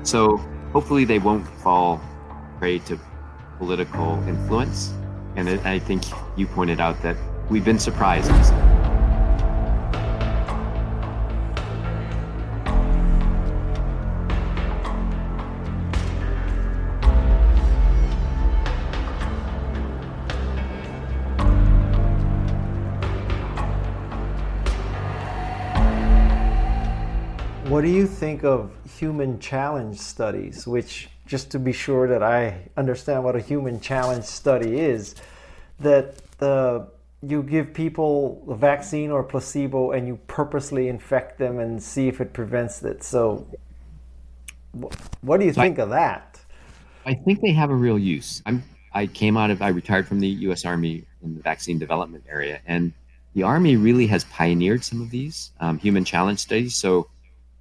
[0.05, 0.37] So
[0.73, 2.01] hopefully they won't fall
[2.59, 2.99] prey to
[3.59, 4.93] political influence.
[5.37, 6.05] And I think
[6.37, 7.17] you pointed out that
[7.51, 8.31] we've been surprised.
[28.15, 33.41] Think of human challenge studies, which, just to be sure that I understand what a
[33.41, 35.15] human challenge study is,
[35.81, 36.89] that the
[37.27, 42.07] you give people a vaccine or a placebo and you purposely infect them and see
[42.07, 43.03] if it prevents it.
[43.03, 43.47] So,
[45.23, 46.41] what do you think I, of that?
[47.07, 48.43] I think they have a real use.
[48.47, 50.65] I'm I came out of I retired from the U.S.
[50.65, 52.93] Army in the vaccine development area, and
[53.35, 56.77] the Army really has pioneered some of these um, human challenge studies.
[56.77, 57.09] So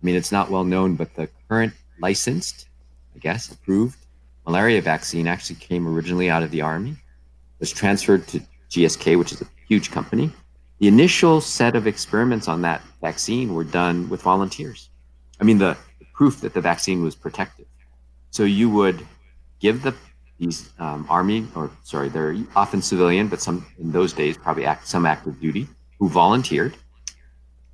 [0.03, 2.67] I mean, it's not well known, but the current licensed,
[3.15, 3.97] I guess, approved
[4.45, 6.97] malaria vaccine actually came originally out of the Army,
[7.59, 10.31] was transferred to GSK, which is a huge company.
[10.79, 14.89] The initial set of experiments on that vaccine were done with volunteers.
[15.39, 17.67] I mean, the, the proof that the vaccine was protective.
[18.31, 19.05] So you would
[19.59, 19.95] give the
[20.39, 24.87] these um, army, or sorry, they're often civilian, but some in those days probably act,
[24.87, 25.67] some active duty,
[25.99, 26.75] who volunteered.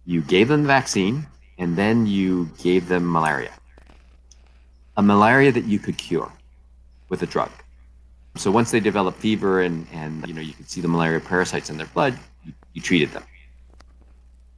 [0.06, 1.26] You gave them the vaccine,
[1.60, 3.52] and then you gave them malaria.
[4.98, 6.32] A malaria that you could cure
[7.10, 7.52] with a drug.
[8.36, 11.70] So once they develop fever and, and you know you could see the malaria parasites
[11.70, 13.24] in their blood, you, you treated them.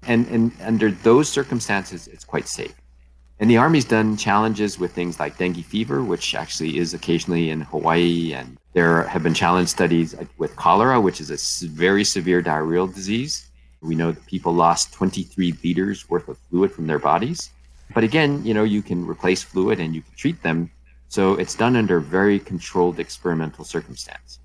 [0.08, 2.76] And, and under those circumstances, it's quite safe.
[3.40, 7.62] And the Army's done challenges with things like dengue fever, which actually is occasionally in
[7.62, 8.34] Hawaii.
[8.34, 13.50] And there have been challenge studies with cholera, which is a very severe diarrheal disease.
[13.82, 17.50] We know that people lost 23 liters worth of fluid from their bodies.
[17.94, 20.70] But again, you know, you can replace fluid and you can treat them.
[21.08, 24.40] So it's done under very controlled experimental circumstance.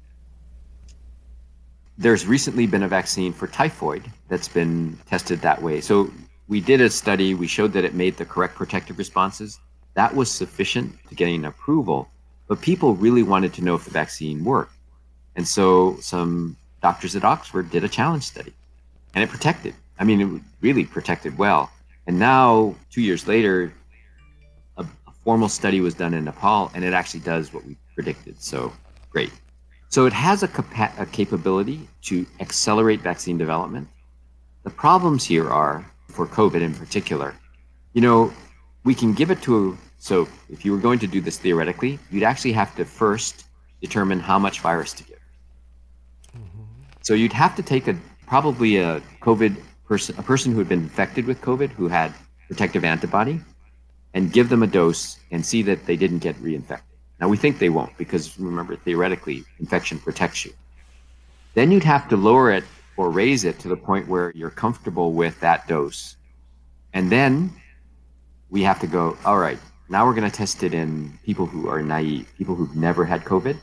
[1.99, 5.81] There's recently been a vaccine for typhoid that's been tested that way.
[5.81, 6.11] So
[6.49, 9.61] we did a study, we showed that it made the correct protective responses.
[9.95, 12.09] That was sufficient to getting approval,
[12.49, 14.75] but people really wanted to know if the vaccine worked.
[15.37, 18.55] And so some doctors at Oxford did a challenge study
[19.17, 19.75] and it protected.
[19.99, 21.71] I mean, it really protected well.
[22.07, 23.73] And now, two years later,
[24.77, 28.41] a, a formal study was done in Nepal, and it actually does what we predicted.
[28.41, 28.73] So
[29.11, 29.33] great.
[29.89, 33.89] So it has a, capa- a capability to accelerate vaccine development.
[34.65, 37.35] The problems here are for COVID in particular.
[37.95, 38.33] You know,
[38.85, 42.23] we can give it to so if you were going to do this theoretically, you'd
[42.23, 43.47] actually have to first
[43.81, 45.19] determine how much virus to give.
[46.37, 46.63] Mm-hmm.
[47.03, 50.83] So you'd have to take a probably a COVID person, a person who had been
[50.83, 52.13] infected with COVID who had
[52.49, 53.41] protective antibody,
[54.15, 56.83] and give them a dose and see that they didn't get reinfected.
[57.21, 60.53] Now we think they won't because remember theoretically infection protects you.
[61.55, 62.65] Then you'd have to lower it
[62.97, 66.17] or raise it to the point where you're comfortable with that dose.
[66.93, 67.53] And then
[68.51, 69.59] we have to go, all right,
[69.89, 73.25] now we're going to test it in people who are naive, people who've never had
[73.25, 73.57] COVID.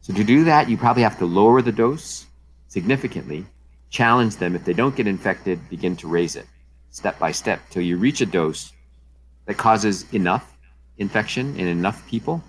[0.00, 2.26] So to do that, you probably have to lower the dose
[2.68, 3.46] significantly
[3.94, 4.56] challenge them.
[4.56, 6.46] If they don't get infected, begin to raise it
[6.90, 8.72] step by step till you reach a dose
[9.46, 10.56] that causes enough
[10.98, 12.42] infection in enough people,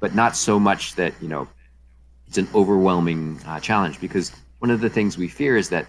[0.00, 1.48] but not so much that, you know,
[2.26, 5.86] it's an overwhelming uh, challenge because one of the things we fear is that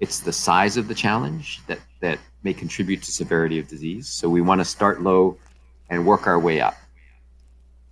[0.00, 4.08] it's the size of the challenge that, that may contribute to severity of disease.
[4.08, 5.38] So we want to start low
[5.90, 6.76] and work our way up.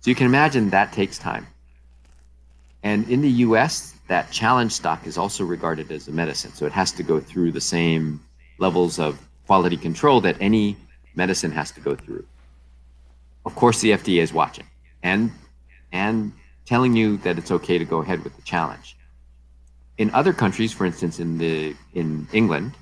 [0.01, 1.47] So you can imagine that takes time.
[2.85, 6.53] And in the US, that challenge stock is also regarded as a medicine.
[6.53, 8.21] So it has to go through the same
[8.59, 10.77] levels of quality control that any
[11.15, 12.25] medicine has to go through.
[13.43, 14.67] Of course, the FDA is watching
[15.01, 15.31] and
[15.91, 16.31] and
[16.65, 18.95] telling you that it's okay to go ahead with the challenge.
[19.97, 22.77] In other countries, for instance, in the in England,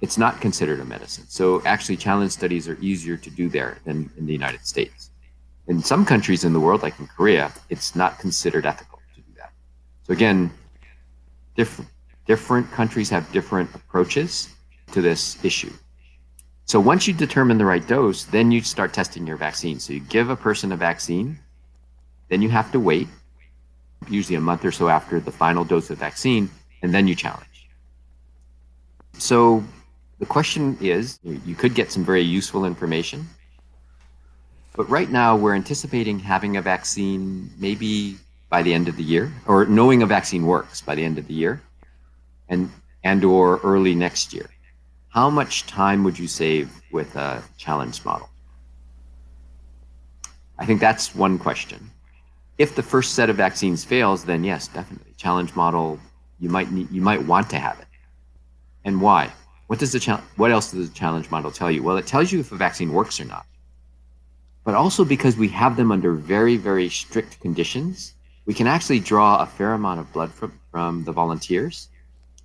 [0.00, 1.24] it's not considered a medicine.
[1.28, 5.10] So actually, challenge studies are easier to do there than in the United States.
[5.66, 8.87] In some countries in the world, like in Korea, it's not considered ethical.
[10.08, 10.50] So again,
[11.54, 11.90] different
[12.26, 14.48] different countries have different approaches
[14.92, 15.72] to this issue.
[16.64, 19.78] So once you determine the right dose, then you start testing your vaccine.
[19.78, 21.38] So you give a person a vaccine,
[22.28, 23.08] then you have to wait,
[24.08, 26.50] usually a month or so after the final dose of vaccine,
[26.82, 27.68] and then you challenge.
[29.18, 29.64] So
[30.20, 33.26] the question is you could get some very useful information.
[34.74, 38.16] But right now, we're anticipating having a vaccine maybe
[38.50, 41.26] by the end of the year, or knowing a vaccine works by the end of
[41.26, 41.62] the year,
[42.48, 42.70] and
[43.04, 44.48] and or early next year
[45.10, 48.28] how much time would you save with a challenge model?
[50.58, 51.90] I think that's one question.
[52.58, 55.98] If the first set of vaccines fails, then yes, definitely challenge model.
[56.40, 57.86] You might need, you might want to have it,
[58.84, 59.32] and why?
[59.66, 61.82] What does the what else does the challenge model tell you?
[61.82, 63.44] Well, it tells you if a vaccine works or not,
[64.64, 68.14] but also because we have them under very very strict conditions,
[68.48, 71.88] we can actually draw a fair amount of blood from from the volunteers,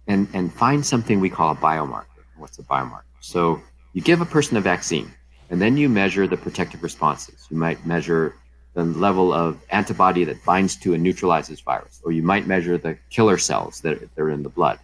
[0.05, 3.13] and and find something we call a biomarker what's a biomarker.
[3.21, 3.61] So
[3.93, 5.09] you give a person a vaccine,
[5.49, 7.47] and then you measure the protective responses.
[7.49, 8.35] You might measure
[8.73, 12.97] the level of antibody that binds to and neutralizes virus, or you might measure the
[13.09, 14.79] killer cells that are in the blood.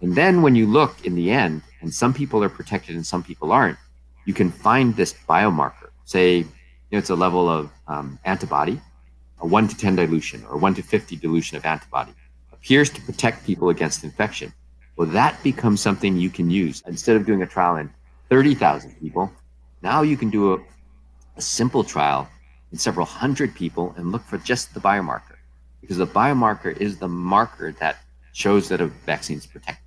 [0.00, 3.22] And then when you look in the end, and some people are protected and some
[3.22, 3.78] people aren't,
[4.26, 5.90] you can find this biomarker.
[6.04, 6.44] Say, you
[6.92, 8.80] know, it's a level of um, antibody,
[9.40, 12.12] a 1 to 10 dilution or 1 to 50 dilution of antibody,
[12.52, 14.52] appears to protect people against infection.
[14.96, 16.82] Well, that becomes something you can use.
[16.86, 17.90] Instead of doing a trial in
[18.28, 19.32] 30,000 people,
[19.82, 20.58] now you can do a,
[21.36, 22.28] a simple trial
[22.72, 25.36] in several hundred people and look for just the biomarker
[25.80, 27.96] because the biomarker is the marker that
[28.32, 29.84] shows that a vaccine is protective.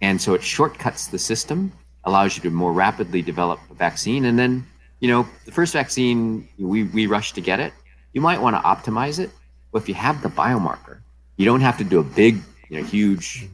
[0.00, 1.72] And so it shortcuts the system,
[2.04, 4.26] allows you to more rapidly develop a vaccine.
[4.26, 4.64] And then,
[5.00, 7.72] you know, the first vaccine, we, we rush to get it.
[8.12, 9.30] You might want to optimize it.
[9.72, 10.98] But if you have the biomarker,
[11.36, 13.48] you don't have to do a big, you know, huge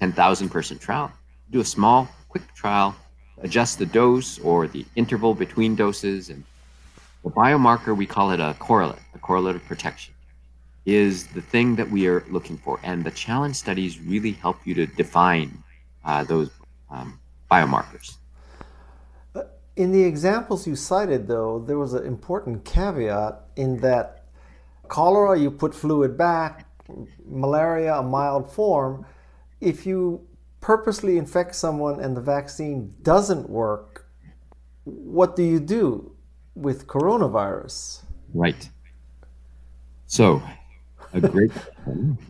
[0.00, 1.10] 10,000 person trial.
[1.50, 2.94] Do a small, quick trial,
[3.42, 6.30] adjust the dose or the interval between doses.
[6.30, 6.44] And
[7.24, 10.14] the biomarker, we call it a correlate, a correlate of protection,
[10.86, 12.78] is the thing that we are looking for.
[12.82, 15.62] And the challenge studies really help you to define
[16.04, 16.50] uh, those
[16.90, 17.18] um,
[17.50, 18.16] biomarkers.
[19.34, 19.42] Uh,
[19.76, 24.24] in the examples you cited, though, there was an important caveat in that
[24.88, 26.66] cholera, you put fluid back,
[27.26, 29.04] malaria, a mild form
[29.60, 30.26] if you
[30.60, 34.06] purposely infect someone and the vaccine doesn't work,
[34.84, 36.12] what do you do
[36.54, 38.02] with coronavirus?
[38.34, 38.68] Right.
[40.06, 40.42] So,
[41.12, 41.52] a great.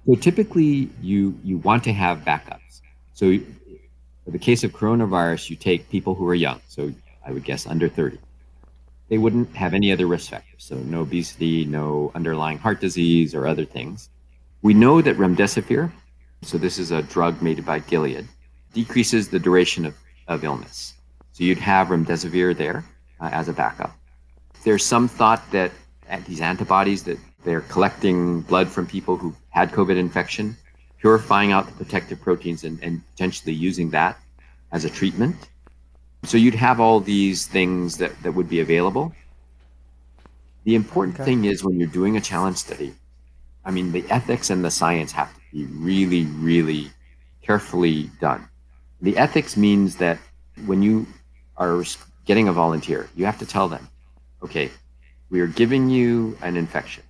[0.07, 2.81] So typically, you you want to have backups.
[3.15, 3.39] So,
[4.27, 6.61] the case of coronavirus, you take people who are young.
[6.69, 6.93] So,
[7.25, 8.19] I would guess under thirty.
[9.09, 10.65] They wouldn't have any other risk factors.
[10.65, 14.11] So, no obesity, no underlying heart disease, or other things.
[14.63, 15.93] We know that remdesivir
[16.43, 18.29] so this is a drug made by Gilead,
[18.73, 19.95] decreases the duration of,
[20.29, 20.95] of illness.
[21.33, 22.85] So you'd have remdesivir there
[23.21, 23.97] uh, as a backup.
[24.65, 25.73] There's some thought that
[26.27, 30.57] these antibodies that they're collecting blood from people who had COVID infection,
[31.01, 34.19] purifying out the protective proteins and, and potentially using that
[34.73, 35.37] as a treatment.
[36.25, 39.13] So you'd have all these things that, that would be available.
[40.65, 41.25] The important okay.
[41.25, 42.95] thing is when you're doing a challenge study,
[43.65, 46.91] I mean, the ethics and the science have to be really, really
[47.43, 48.49] carefully done.
[49.01, 50.19] The ethics means that
[50.67, 51.07] when you
[51.57, 51.85] are
[52.25, 53.89] getting a volunteer, you have to tell them,
[54.43, 54.71] okay,
[55.31, 57.05] we are giving you an infection.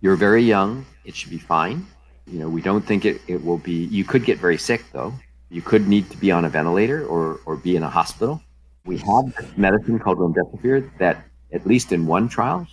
[0.00, 0.86] You're very young.
[1.04, 1.86] It should be fine.
[2.26, 5.12] You know, we don't think it, it will be, you could get very sick though.
[5.50, 8.42] You could need to be on a ventilator or, or be in a hospital.
[8.84, 12.66] We have medicine called remdesivir that, at least in one trial,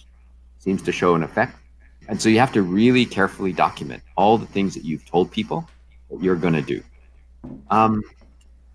[0.60, 1.56] seems to show an effect.
[2.08, 5.70] And so you have to really carefully document all the things that you've told people
[6.10, 6.84] that you're going to do.
[7.70, 8.02] Um,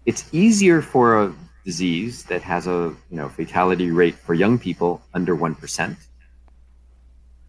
[0.07, 5.03] it's easier for a disease that has a you know fatality rate for young people
[5.15, 5.99] under one percent,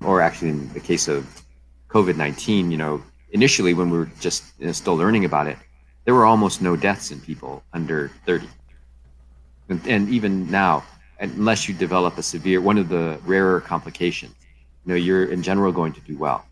[0.03, 1.43] or actually in the case of
[1.89, 3.01] COVID nineteen, you know,
[3.31, 5.57] initially when we were just you know, still learning about it,
[6.07, 8.47] there were almost no deaths in people under thirty,
[9.67, 10.83] and, and even now,
[11.19, 14.33] unless you develop a severe one of the rarer complications
[14.87, 16.45] you know, you're in general going to do well.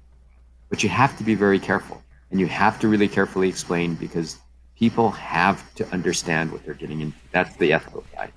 [0.70, 4.38] But you have to be very careful and you have to really carefully explain because
[4.78, 7.18] people have to understand what they're getting into.
[7.32, 8.34] That's the ethical side.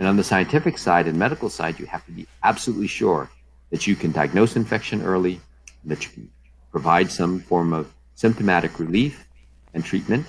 [0.00, 3.30] And on the scientific side and medical side, you have to be absolutely sure
[3.70, 5.40] that you can diagnose infection early,
[5.84, 6.30] that you can
[6.72, 9.24] provide some form of symptomatic relief
[9.72, 10.26] and treatment,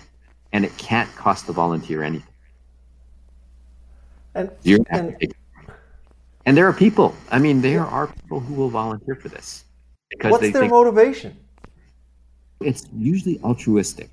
[0.54, 2.26] and it can't cost the volunteer anything.
[4.36, 4.52] And,
[4.90, 5.34] and,
[6.46, 7.16] and there are people.
[7.32, 9.66] I mean, there are people who will volunteer for this
[10.10, 11.36] because what's their motivation?
[12.62, 14.10] It's usually altruistic.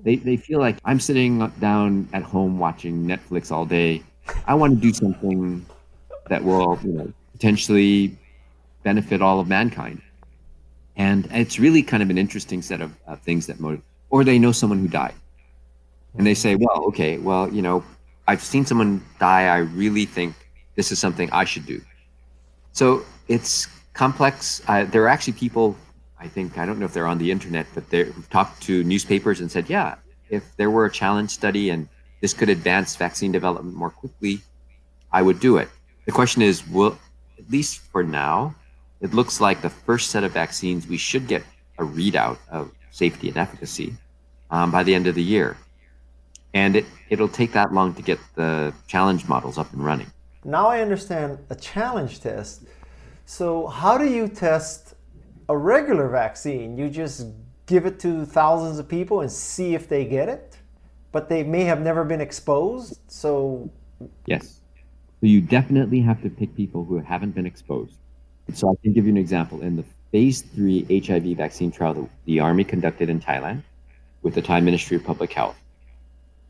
[0.00, 4.02] They they feel like I'm sitting down at home watching Netflix all day.
[4.46, 5.64] I want to do something
[6.28, 8.16] that will, you know, potentially
[8.82, 10.00] benefit all of mankind.
[10.96, 13.84] And it's really kind of an interesting set of, of things that motivate.
[14.10, 15.14] Or they know someone who died,
[16.16, 17.84] and they say, "Well, okay, well, you know,
[18.28, 19.46] I've seen someone die.
[19.46, 20.34] I really think
[20.76, 21.80] this is something I should do."
[22.72, 24.62] So it's complex.
[24.68, 25.76] Uh, there are actually people
[26.22, 29.40] I think I don't know if they're on the internet, but they've talked to newspapers
[29.40, 29.96] and said, yeah,
[30.30, 31.88] if there were a challenge study and
[32.20, 34.40] this could advance vaccine development more quickly,
[35.10, 35.68] I would do it.
[36.06, 36.96] The question is, will
[37.38, 38.54] at least for now,
[39.00, 41.42] it looks like the first set of vaccines we should get
[41.78, 43.92] a readout of safety and efficacy
[44.52, 45.56] um, by the end of the year,
[46.54, 50.06] and it it'll take that long to get the challenge models up and running.
[50.44, 52.64] Now I understand a challenge test.
[53.26, 54.92] So how do you test
[55.48, 57.26] a regular vaccine, you just
[57.66, 60.56] give it to thousands of people and see if they get it,
[61.12, 62.98] but they may have never been exposed.
[63.08, 63.70] So,
[64.26, 64.60] yes.
[65.20, 67.96] So, you definitely have to pick people who haven't been exposed.
[68.52, 69.60] So, I can give you an example.
[69.62, 73.62] In the phase three HIV vaccine trial that the Army conducted in Thailand
[74.22, 75.56] with the Thai Ministry of Public Health,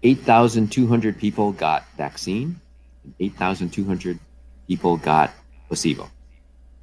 [0.02, 2.60] 8,200 people got vaccine,
[3.20, 4.18] 8,200
[4.66, 5.32] people got
[5.68, 6.10] placebo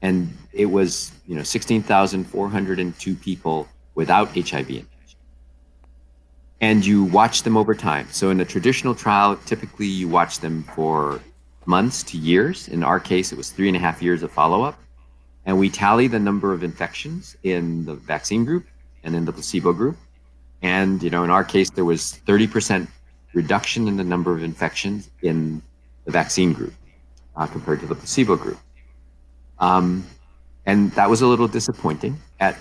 [0.02, 5.20] and it was you know 16,402 people without HIV infection.
[6.62, 8.08] And you watch them over time.
[8.12, 11.22] So in a traditional trial, typically you watch them for
[11.66, 12.68] months to years.
[12.68, 14.78] In our case, it was three and a half years of follow-up.
[15.46, 18.66] And we tally the number of infections in the vaccine group
[19.04, 19.98] and in the placebo group.
[20.62, 22.88] And you know, in our case, there was 30%
[23.34, 25.62] reduction in the number of infections in
[26.06, 26.74] the vaccine group
[27.36, 28.60] uh, compared to the placebo group.
[29.60, 30.06] Um,
[30.66, 32.18] and that was a little disappointing.
[32.40, 32.58] At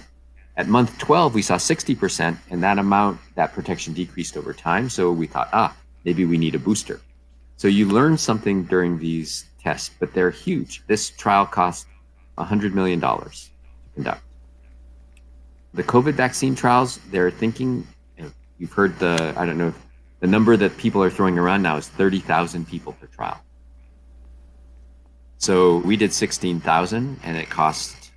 [0.58, 4.90] at month 12, we saw 60%, and that amount, that protection decreased over time.
[4.90, 7.00] So we thought, ah, maybe we need a booster.
[7.56, 10.82] So you learn something during these tests, but they're huge.
[10.88, 11.86] This trial cost
[12.38, 13.30] $100 million to
[13.94, 14.22] conduct.
[15.74, 19.72] The COVID vaccine trials, they're thinking, you know, you've heard the, I don't know,
[20.20, 23.40] the number that people are throwing around now is 30,000 people per trial.
[25.38, 28.10] So we did 16,000 and it cost,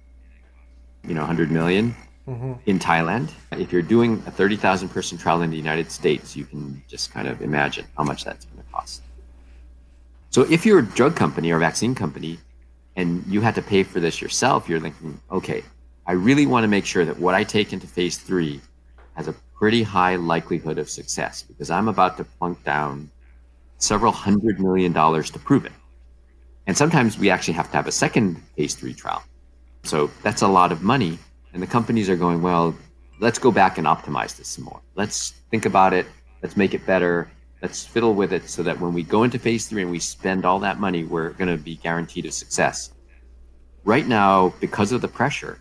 [1.08, 1.96] you know, 100 million
[2.28, 2.54] mm-hmm.
[2.66, 3.30] in Thailand.
[3.52, 7.28] If you're doing a 30,000 person trial in the United States, you can just kind
[7.28, 9.04] of imagine how much that's going to cost.
[10.32, 12.40] So if you're a drug company or a vaccine company
[12.96, 15.64] and you had to pay for this yourself, you're thinking, okay,
[16.08, 18.62] I really want to make sure that what I take into phase three
[19.16, 23.12] has a pretty high likelihood of success because I'm about to plunk down
[23.78, 25.72] several hundred million dollars to prove it.
[26.68, 29.24] And sometimes we actually have to have a second phase three trial.
[29.84, 31.18] So that's a lot of money.
[31.54, 32.76] And the companies are going, well,
[33.20, 34.82] let's go back and optimize this some more.
[34.96, 36.06] Let's think about it.
[36.42, 37.30] Let's make it better.
[37.62, 40.46] Let's fiddle with it so that when we go into phase three and we spend
[40.46, 42.92] all that money, we're going to be guaranteed a success.
[43.84, 45.60] Right now, because of the pressure,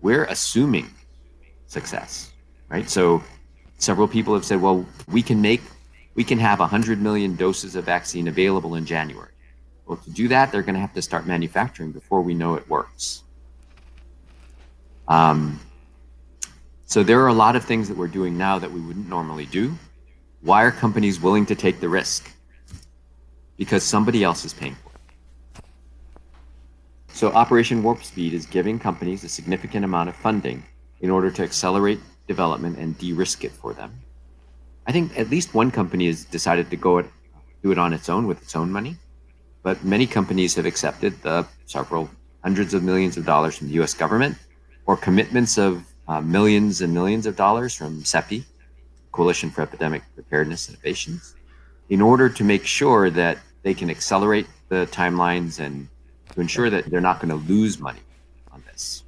[0.00, 0.88] we're assuming
[1.66, 2.27] success,
[2.68, 2.88] right?
[2.88, 3.22] So
[3.78, 5.62] several people have said, well, we can make,
[6.14, 9.30] we can have 100 million doses of vaccine available in January.
[9.86, 12.68] Well, to do that, they're going to have to start manufacturing before we know it
[12.68, 13.22] works.
[15.08, 15.58] Um,
[16.84, 19.46] so there are a lot of things that we're doing now that we wouldn't normally
[19.46, 19.74] do.
[20.42, 22.30] Why are companies willing to take the risk?
[23.56, 25.64] Because somebody else is paying for it.
[27.08, 30.62] So Operation Warp Speed is giving companies a significant amount of funding
[31.00, 33.92] in order to accelerate development and de-risk it for them.
[34.86, 37.06] I think at least one company has decided to go it,
[37.62, 38.96] do it on its own with its own money
[39.62, 42.08] but many companies have accepted the several
[42.42, 44.36] hundreds of millions of dollars from the US government
[44.86, 48.44] or commitments of uh, millions and millions of dollars from CEPI,
[49.12, 51.34] Coalition for Epidemic Preparedness Innovations,
[51.90, 55.88] in order to make sure that they can accelerate the timelines and
[56.32, 58.00] to ensure that they're not going to lose money
[58.52, 59.02] on this.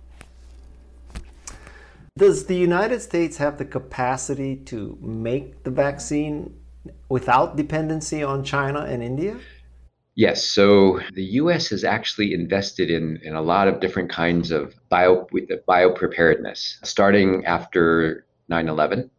[2.18, 6.54] Does the United States have the capacity to make the vaccine
[7.08, 9.38] without dependency on China and India?
[10.16, 10.44] Yes.
[10.44, 11.68] So the U.S.
[11.68, 15.26] has actually invested in, in a lot of different kinds of bio,
[15.66, 19.10] bio preparedness, starting after 9 11.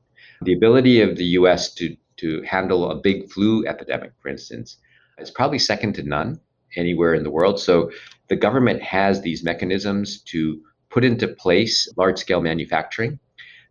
[0.43, 1.73] The ability of the U.S.
[1.75, 4.77] to, to handle a big flu epidemic, for instance,
[5.17, 6.39] is probably second to none
[6.75, 7.59] anywhere in the world.
[7.59, 7.91] So
[8.27, 10.61] the government has these mechanisms to
[10.91, 13.19] put into place large scale manufacturing.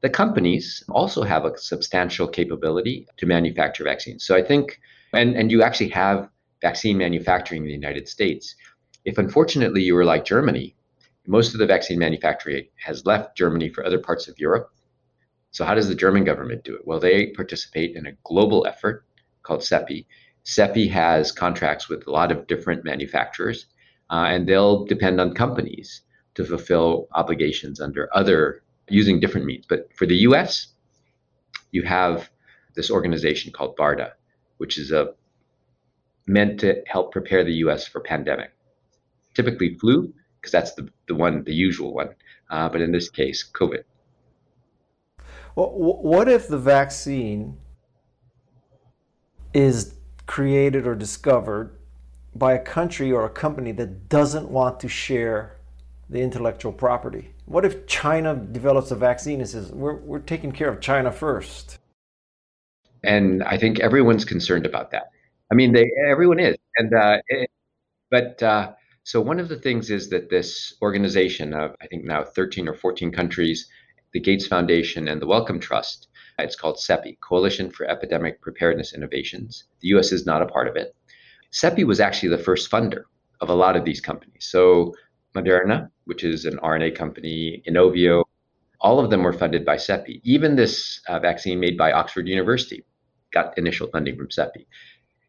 [0.02, 4.24] the companies also have a substantial capability to manufacture vaccines.
[4.24, 4.80] So I think,
[5.12, 6.30] and, and you actually have
[6.62, 8.54] vaccine manufacturing in the United States.
[9.04, 10.74] If unfortunately you were like Germany,
[11.26, 14.70] most of the vaccine manufacturing has left Germany for other parts of Europe.
[15.50, 16.86] So how does the German government do it?
[16.86, 19.04] Well, they participate in a global effort
[19.42, 20.06] called CEPI.
[20.46, 23.66] CEPI has contracts with a lot of different manufacturers,
[24.08, 26.02] uh, and they'll depend on companies
[26.34, 29.64] to fulfill obligations under other using different means.
[29.68, 30.68] But for the US,
[31.70, 32.30] you have
[32.74, 34.12] this organization called BARDA,
[34.58, 35.14] which is a
[36.26, 38.52] meant to help prepare the US for pandemic.
[39.34, 42.10] Typically flu, because that's the, the one, the usual one.
[42.50, 43.84] Uh, but in this case, COVID.
[45.56, 47.58] Well, what if the vaccine
[49.52, 49.94] is
[50.26, 51.76] created or discovered
[52.34, 55.59] by a country or a company that doesn't want to share
[56.10, 57.32] the intellectual property?
[57.46, 61.78] What if China develops a vaccine and says, we're, we're taking care of China first?
[63.04, 65.10] And I think everyone's concerned about that.
[65.50, 66.56] I mean, they, everyone is.
[66.76, 67.48] And, uh, it,
[68.10, 68.72] but uh,
[69.04, 72.74] so one of the things is that this organization of, I think now 13 or
[72.74, 73.68] 14 countries,
[74.12, 76.08] the Gates Foundation and the Wellcome Trust,
[76.38, 79.64] it's called CEPI, Coalition for Epidemic Preparedness Innovations.
[79.80, 80.94] The US is not a part of it.
[81.52, 83.04] CEPI was actually the first funder
[83.40, 84.48] of a lot of these companies.
[84.50, 84.94] So
[85.34, 88.24] Moderna, which is an RNA company, Inovio,
[88.80, 90.20] all of them were funded by CEPI.
[90.24, 92.84] Even this uh, vaccine made by Oxford University
[93.32, 94.66] got initial funding from CEPI.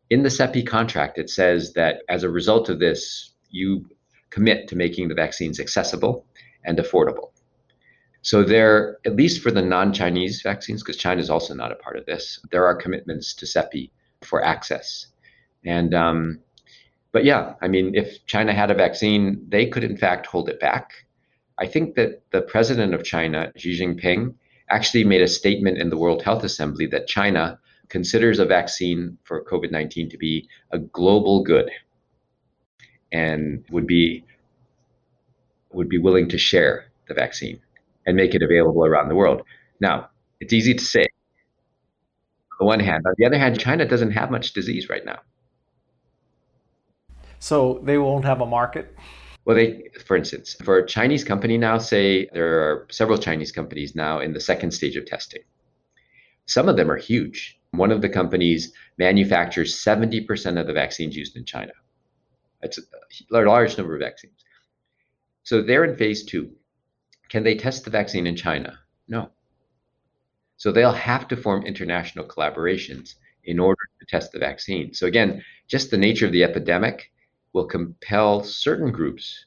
[0.09, 3.85] In the CEPI contract, it says that as a result of this, you
[4.29, 6.25] commit to making the vaccines accessible
[6.65, 7.31] and affordable.
[8.23, 11.97] So there, at least for the non-Chinese vaccines, because China is also not a part
[11.97, 13.91] of this, there are commitments to CEPI
[14.21, 15.07] for access.
[15.65, 16.39] And um,
[17.11, 20.59] but yeah, I mean, if China had a vaccine, they could in fact hold it
[20.59, 20.91] back.
[21.57, 24.33] I think that the president of China, Xi Jinping,
[24.69, 27.59] actually made a statement in the World Health Assembly that China
[27.89, 31.69] considers a vaccine for COVID 19 to be a global good
[33.11, 34.23] and would be
[35.73, 37.59] would be willing to share the vaccine
[38.05, 39.41] and make it available around the world.
[39.79, 40.09] Now,
[40.39, 43.03] it's easy to say on the one hand.
[43.05, 45.19] On the other hand, China doesn't have much disease right now.
[47.41, 48.95] So they won't have a market?
[49.45, 53.95] Well, they, for instance, for a Chinese company now, say there are several Chinese companies
[53.95, 55.41] now in the second stage of testing.
[56.45, 57.59] Some of them are huge.
[57.71, 61.71] One of the companies manufactures 70% of the vaccines used in China.
[62.61, 62.83] That's a
[63.31, 64.45] large number of vaccines.
[65.41, 66.51] So they're in phase two.
[67.29, 68.77] Can they test the vaccine in China?
[69.07, 69.31] No.
[70.57, 73.15] So they'll have to form international collaborations
[73.45, 74.93] in order to test the vaccine.
[74.93, 77.10] So again, just the nature of the epidemic
[77.53, 79.45] will compel certain groups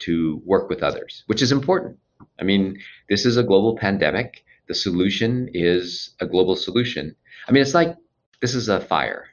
[0.00, 1.98] to work with others, which is important.
[2.40, 2.78] I mean,
[3.08, 4.44] this is a global pandemic.
[4.68, 7.14] The solution is a global solution.
[7.48, 7.96] I mean, it's like
[8.40, 9.26] this is a fire.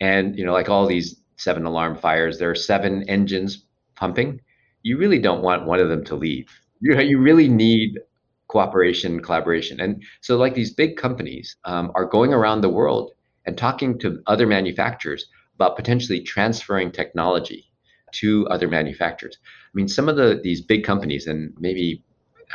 [0.00, 3.64] And, you know, like all these seven alarm fires, there are seven engines
[3.96, 4.40] pumping.
[4.82, 6.48] You really don't want one of them to leave.
[6.80, 7.98] You, know, you really need
[8.46, 9.80] cooperation, collaboration.
[9.80, 13.12] And so, like these big companies um, are going around the world
[13.44, 15.26] and talking to other manufacturers
[15.58, 17.68] about potentially transferring technology
[18.12, 19.36] to other manufacturers.
[19.42, 22.02] I mean, some of the these big companies, and maybe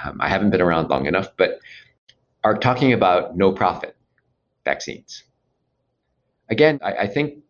[0.04, 1.60] um, I haven't been around long enough, but
[2.44, 3.96] are talking about no profit
[4.64, 5.24] vaccines.
[6.50, 7.44] Again, I, I think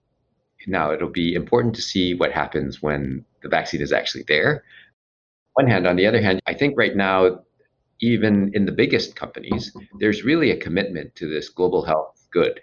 [0.68, 4.64] now it'll be important to see what happens when the vaccine is actually there.
[5.54, 7.42] One hand, on the other hand, I think right now,
[8.00, 12.60] even in the biggest companies, there's really a commitment to this global health good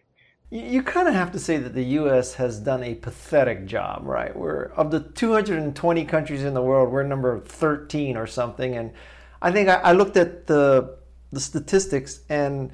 [0.51, 2.35] you kind of have to say that the U.S.
[2.35, 4.35] has done a pathetic job, right?
[4.35, 8.93] We're of the 220 countries in the world, we're number 13 or something, and
[9.41, 10.99] I think I, I looked at the
[11.33, 12.73] the statistics and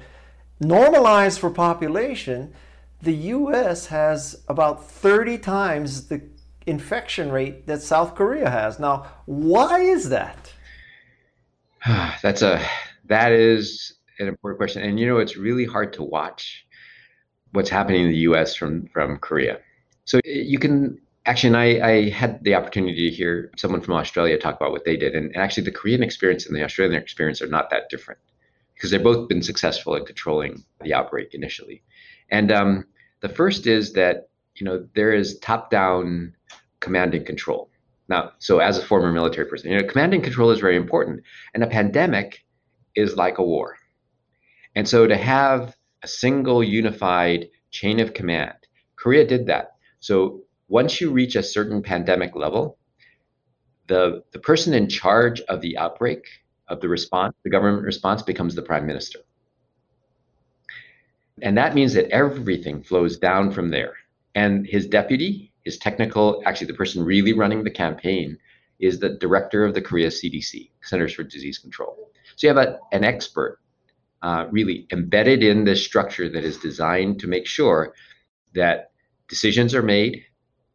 [0.59, 2.53] normalized for population,
[3.01, 3.85] the U.S.
[3.87, 6.21] has about 30 times the
[6.65, 8.79] infection rate that South Korea has.
[8.79, 10.51] Now, why is that?
[12.23, 12.65] That's a
[13.05, 16.65] that is an important question, and you know it's really hard to watch
[17.51, 18.55] what's happening in the U.S.
[18.55, 19.59] from from Korea.
[20.05, 24.37] So you can actually, and I, I had the opportunity to hear someone from Australia
[24.37, 27.41] talk about what they did, and, and actually the Korean experience and the Australian experience
[27.41, 28.19] are not that different
[28.73, 31.83] because they've both been successful in controlling the outbreak initially.
[32.29, 32.85] And um,
[33.21, 36.33] the first is that you know there is top-down
[36.79, 37.69] command and control.
[38.09, 41.23] Now, so as a former military person, you know, command and control is very important,
[41.53, 42.45] and a pandemic
[42.95, 43.77] is like a war.
[44.75, 48.55] And so to have a single unified chain of command.
[48.95, 49.75] Korea did that.
[49.99, 52.77] So once you reach a certain pandemic level,
[53.87, 56.25] the, the person in charge of the outbreak
[56.67, 59.19] of the response, the government response, becomes the prime minister.
[61.41, 63.93] And that means that everything flows down from there.
[64.35, 68.37] And his deputy, his technical, actually, the person really running the campaign,
[68.79, 72.11] is the director of the Korea CDC, Centers for Disease Control.
[72.35, 73.59] So you have a, an expert
[74.21, 77.93] uh, really embedded in this structure that is designed to make sure
[78.55, 78.91] that
[79.27, 80.23] decisions are made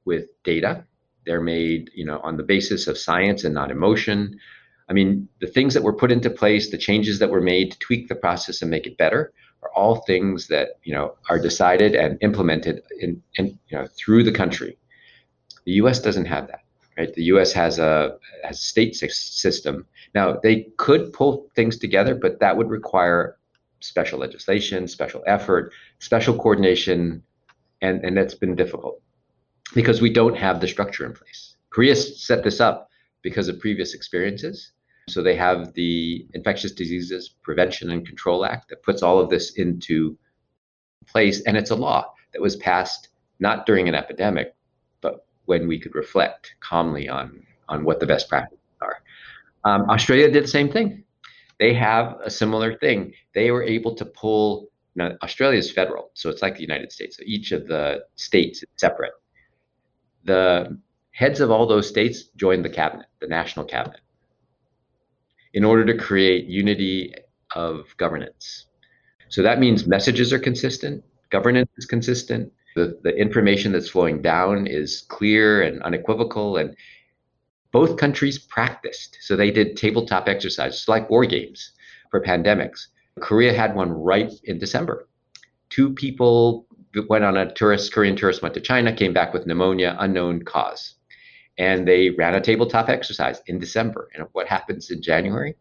[0.05, 0.85] with data.
[1.27, 4.39] They're made, you know, on the basis of science and not emotion.
[4.89, 7.79] I mean, the things that were put into place, the changes that were made to
[7.79, 9.33] tweak the process and make it better,
[9.63, 14.25] are all things that you know are decided and implemented in, in you know through
[14.25, 14.77] the country.
[15.65, 16.01] The U.S.
[16.01, 16.65] doesn't have that.
[16.97, 17.13] Right?
[17.15, 17.53] The U.S.
[17.53, 19.87] has a has a state system.
[20.15, 23.39] Now they could pull things together, but that would require
[23.81, 27.23] special legislation, special effort, special coordination,
[27.81, 29.01] and and that's been difficult
[29.75, 31.57] because we don't have the structure in place.
[31.71, 32.91] Korea set this up
[33.23, 34.73] because of previous experiences.
[35.09, 39.53] So they have the Infectious Diseases Prevention and Control Act that puts all of this
[39.53, 40.17] into
[41.07, 43.09] place, and it's a law that was passed
[43.41, 44.55] not during an epidemic,
[45.47, 49.03] when we could reflect calmly on on what the best practices are.
[49.65, 51.05] Um, Australia did the same thing.
[51.59, 53.13] They have a similar thing.
[53.35, 54.69] They were able to pull.
[54.95, 57.17] Now, Australia is federal, so it's like the United States.
[57.17, 59.13] So each of the states is separate
[60.25, 60.79] the
[61.13, 64.01] heads of all those states joined the cabinet, the national cabinet,
[65.55, 67.15] in order to create unity
[67.55, 68.67] of governance.
[69.29, 74.67] So that means messages are consistent, governance is consistent, the, the information that's flowing down
[74.67, 76.77] is clear and unequivocal, and
[77.71, 79.19] both countries practiced.
[79.21, 81.73] So they did tabletop exercises like war games
[82.11, 82.87] for pandemics.
[83.21, 85.09] Korea had one right in December.
[85.71, 86.67] Two people
[87.09, 90.95] went on a tourist, Korean tourist went to China, came back with pneumonia, unknown cause.
[91.59, 94.09] And they ran a tabletop exercise in December.
[94.15, 95.55] And what happens in January?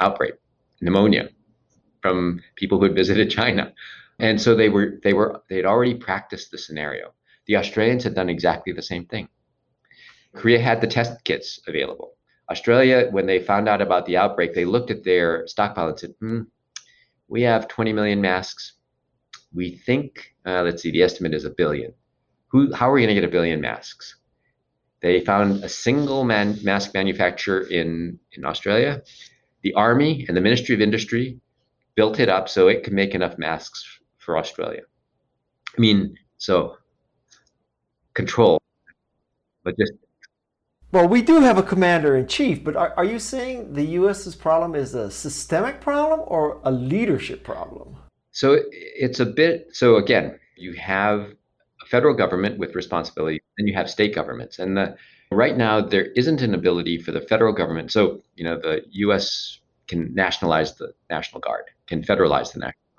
[0.00, 0.34] Outbreak,
[0.80, 1.28] pneumonia
[2.00, 3.72] from people who had visited China.
[4.20, 7.14] And so they were they were they had already practiced the scenario.
[7.46, 9.28] The Australians had done exactly the same thing.
[10.34, 12.14] Korea had the test kits available.
[12.50, 16.14] Australia, when they found out about the outbreak, they looked at their stockpile and said,
[16.20, 16.42] hmm,
[17.28, 18.74] we have 20 million masks
[19.52, 21.92] we think, uh, let's see, the estimate is a billion.
[22.48, 24.16] Who, how are we going to get a billion masks?
[25.02, 29.02] They found a single man, mask manufacturer in, in Australia.
[29.62, 31.40] The Army and the Ministry of Industry
[31.94, 33.99] built it up so it could make enough masks
[34.30, 34.82] for Australia.
[35.76, 36.76] I mean, so
[38.14, 38.62] control,
[39.64, 39.92] but just.
[40.92, 44.36] Well, we do have a commander in chief, but are, are you saying the U.S.'s
[44.36, 47.96] problem is a systemic problem or a leadership problem?
[48.30, 51.20] So it's a bit, so again, you have
[51.82, 54.60] a federal government with responsibility, and you have state governments.
[54.60, 54.96] And the,
[55.32, 57.90] right now, there isn't an ability for the federal government.
[57.90, 59.58] So, you know, the US
[59.88, 62.89] can nationalize the National Guard, can federalize the National Guard.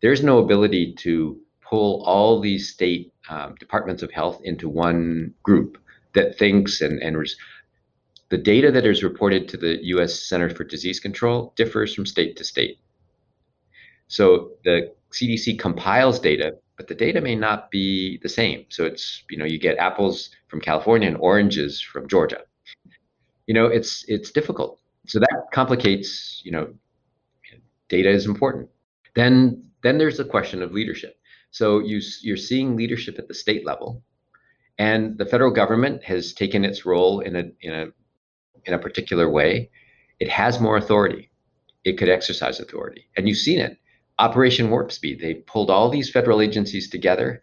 [0.00, 5.78] There's no ability to pull all these state um, departments of health into one group
[6.14, 7.36] that thinks and, and res-
[8.30, 12.36] the data that is reported to the US Center for Disease Control differs from state
[12.36, 12.78] to state.
[14.08, 18.64] So the CDC compiles data, but the data may not be the same.
[18.68, 22.40] So it's, you know, you get apples from California and oranges from Georgia.
[23.46, 24.78] You know, it's it's difficult.
[25.06, 26.74] So that complicates, you know,
[27.88, 28.68] data is important.
[29.14, 31.16] Then then there's the question of leadership.
[31.50, 34.02] So you you're seeing leadership at the state level,
[34.78, 37.86] and the federal government has taken its role in a in a
[38.64, 39.70] in a particular way.
[40.20, 41.30] It has more authority.
[41.84, 43.78] It could exercise authority, and you've seen it.
[44.18, 45.20] Operation Warp Speed.
[45.20, 47.40] They pulled all these federal agencies together,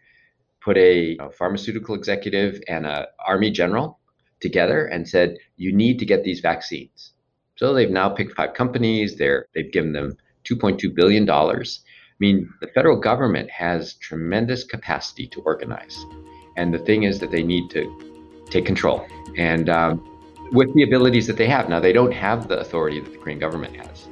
[0.61, 3.99] put a, a pharmaceutical executive and a army general
[4.41, 7.13] together, and said, "You need to get these vaccines."
[7.55, 9.17] So they've now picked five companies.
[9.17, 11.81] They're they've given them 2.2 billion dollars.
[12.15, 16.05] I mean, the federal government has tremendous capacity to organize,
[16.55, 19.05] and the thing is that they need to take control
[19.37, 19.69] and.
[19.69, 20.11] Um,
[20.51, 21.69] with the abilities that they have.
[21.69, 24.07] Now, they don't have the authority that the Korean government has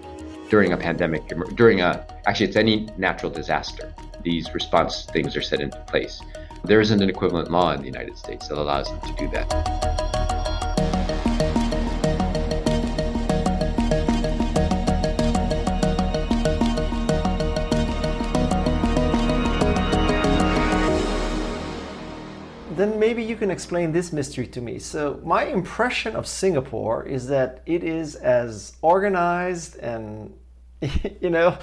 [0.50, 3.94] during a pandemic, during a, actually, it's any natural disaster.
[4.24, 6.22] These response things are set into place.
[6.64, 10.43] There isn't an equivalent law in the United States that allows them to do that.
[22.84, 24.78] Then maybe you can explain this mystery to me.
[24.78, 30.34] So, my impression of Singapore is that it is as organized and
[31.22, 31.58] you know,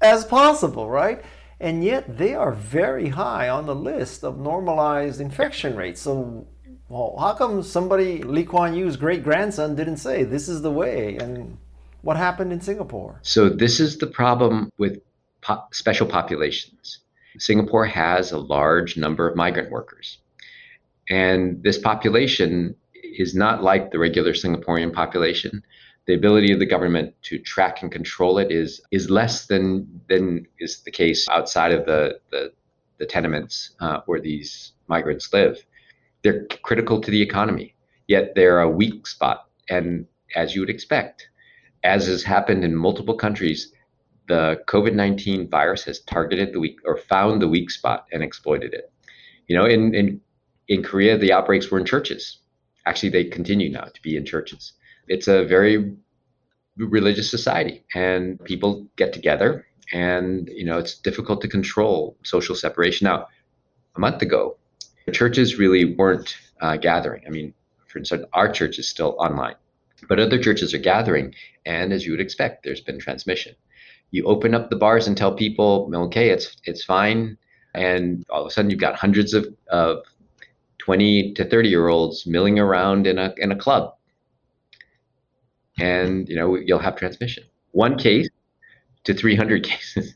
[0.00, 1.22] as possible, right?
[1.60, 6.00] And yet they are very high on the list of normalized infection rates.
[6.00, 6.46] So,
[6.88, 11.16] well, how come somebody, Lee Kuan Yew's great grandson, didn't say this is the way?
[11.16, 11.58] And
[12.02, 13.18] What happened in Singapore?
[13.22, 15.00] So, this is the problem with
[15.40, 17.00] po- special populations.
[17.38, 20.18] Singapore has a large number of migrant workers.
[21.10, 25.62] And this population is not like the regular Singaporean population.
[26.06, 30.46] The ability of the government to track and control it is is less than than
[30.58, 32.52] is the case outside of the the,
[32.98, 35.64] the tenements uh, where these migrants live.
[36.22, 37.74] They're critical to the economy,
[38.06, 39.48] yet they're a weak spot.
[39.68, 41.28] And as you would expect,
[41.82, 43.72] as has happened in multiple countries,
[44.28, 48.74] the COVID 19 virus has targeted the weak or found the weak spot and exploited
[48.74, 48.92] it.
[49.46, 50.20] You know, in, in,
[50.68, 52.38] in Korea, the outbreaks were in churches.
[52.86, 54.72] Actually, they continue now to be in churches.
[55.08, 55.94] It's a very
[56.76, 63.06] religious society, and people get together, and you know it's difficult to control social separation.
[63.06, 63.28] Now,
[63.96, 64.56] a month ago,
[65.12, 67.22] churches really weren't uh, gathering.
[67.26, 67.54] I mean,
[67.86, 69.56] for instance, our church is still online,
[70.08, 73.54] but other churches are gathering, and as you would expect, there's been transmission
[74.10, 77.36] you open up the bars and tell people, okay, it's it's fine,
[77.74, 79.98] and all of a sudden you've got hundreds of, of
[80.86, 83.92] 20 to 30 year olds milling around in a in a club,
[85.80, 87.42] and you know you'll have transmission.
[87.72, 88.28] One case
[89.02, 90.14] to 300 cases.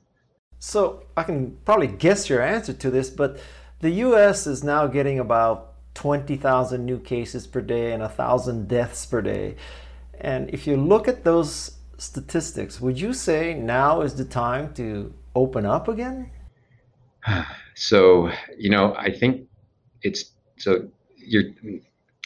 [0.60, 3.40] So I can probably guess your answer to this, but
[3.80, 4.46] the U.S.
[4.46, 9.56] is now getting about 20,000 new cases per day and 1,000 deaths per day.
[10.20, 15.12] And if you look at those statistics, would you say now is the time to
[15.34, 16.30] open up again?
[17.76, 19.48] So, you know, I think
[20.02, 21.44] it's so you're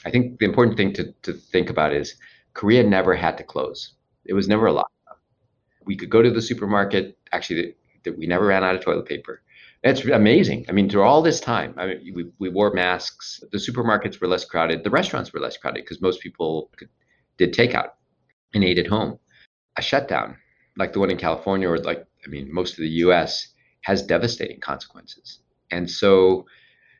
[0.05, 2.17] I think the important thing to, to think about is
[2.53, 3.95] Korea never had to close.
[4.27, 5.17] It was never a lockdown.
[5.85, 7.75] We could go to the supermarket, actually,
[8.05, 9.43] that we never ran out of toilet paper.
[9.83, 10.67] It's amazing.
[10.69, 13.43] I mean, through all this time, I mean, we, we wore masks.
[13.51, 14.85] The supermarkets were less crowded.
[14.85, 16.89] The restaurants were less crowded because most people could,
[17.39, 17.91] did takeout
[18.55, 19.19] and ate at home
[19.77, 20.37] a shutdown
[20.77, 23.49] like the one in California or like I mean most of the US
[23.83, 25.41] has devastating consequences.
[25.71, 26.47] And so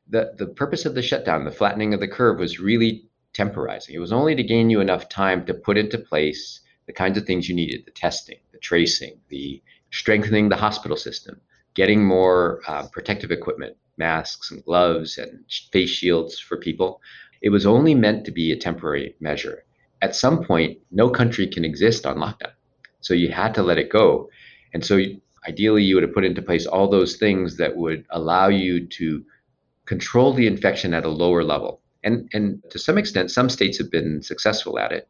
[0.09, 3.95] the the purpose of the shutdown, the flattening of the curve was really temporizing.
[3.95, 7.25] It was only to gain you enough time to put into place the kinds of
[7.25, 11.41] things you needed, the testing, the tracing, the strengthening the hospital system,
[11.75, 17.01] getting more uh, protective equipment, masks and gloves and face shields for people.
[17.43, 19.65] It was only meant to be a temporary measure.
[20.03, 22.53] At some point, no country can exist on lockdown.
[23.01, 24.31] So you had to let it go.
[24.73, 24.99] And so
[25.47, 29.25] ideally, you would have put into place all those things that would allow you to
[29.87, 31.81] control the infection at a lower level.
[32.03, 35.09] And, and to some extent, some states have been successful at it.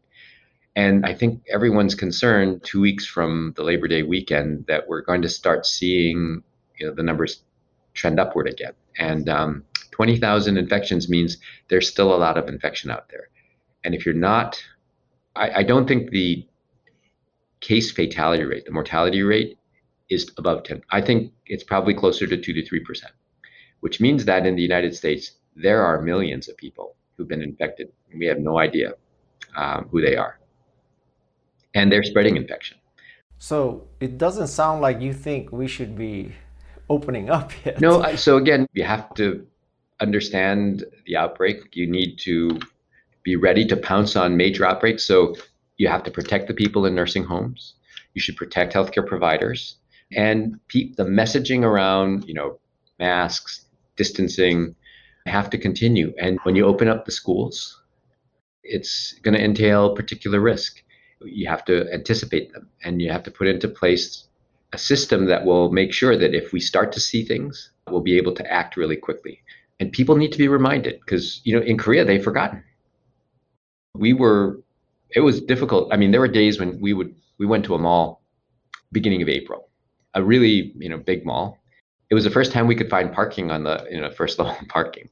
[0.77, 5.22] And I think everyone's concerned two weeks from the Labor Day weekend that we're going
[5.22, 6.43] to start seeing
[6.79, 7.43] you know, the numbers
[7.95, 8.72] trend upward again.
[8.99, 13.29] And um, 20,000 infections means there's still a lot of infection out there.
[13.85, 14.61] And if you're not,
[15.37, 16.47] I, I don't think the
[17.61, 19.59] case fatality rate, the mortality rate,
[20.11, 20.83] is above 10.
[20.91, 23.05] I think it's probably closer to 2 to 3%,
[23.85, 27.93] which means that in the United States, there are millions of people who've been infected.
[28.11, 28.95] And we have no idea
[29.57, 30.39] um, who they are.
[31.74, 32.78] And they're spreading infection.
[33.37, 36.32] So it doesn't sound like you think we should be
[36.89, 37.78] opening up yet.
[37.78, 39.47] No, so again, you have to
[40.01, 41.76] understand the outbreak.
[41.76, 42.59] You need to
[43.22, 45.05] be ready to pounce on major outbreaks.
[45.05, 45.37] So
[45.76, 47.74] you have to protect the people in nursing homes.
[48.14, 49.76] You should protect healthcare providers
[50.11, 52.59] and pe- the messaging around, you know,
[52.99, 53.64] masks,
[53.97, 54.75] distancing
[55.27, 56.13] have to continue.
[56.19, 57.81] And when you open up the schools,
[58.63, 60.83] it's going to entail particular risk.
[61.23, 64.29] You have to anticipate them and you have to put into place
[64.73, 68.17] a system that will make sure that if we start to see things, we'll be
[68.17, 69.41] able to act really quickly.
[69.81, 72.63] And people need to be reminded because, you know, in Korea, they've forgotten.
[73.95, 74.61] We were
[75.15, 75.93] it was difficult.
[75.93, 78.23] I mean, there were days when we would we went to a mall
[78.93, 79.69] beginning of April,
[80.15, 81.59] a really you know big mall.
[82.11, 84.57] It was the first time we could find parking on the you know first level
[84.69, 85.09] parking.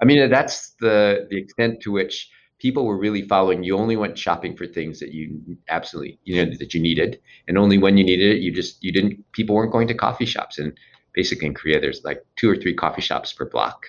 [0.00, 3.62] I mean, that's the the extent to which people were really following.
[3.62, 7.58] You only went shopping for things that you absolutely you know that you needed, and
[7.58, 8.40] only when you needed it.
[8.40, 9.24] You just you didn't.
[9.32, 10.72] People weren't going to coffee shops, and
[11.12, 13.86] basically in Korea, there's like two or three coffee shops per block.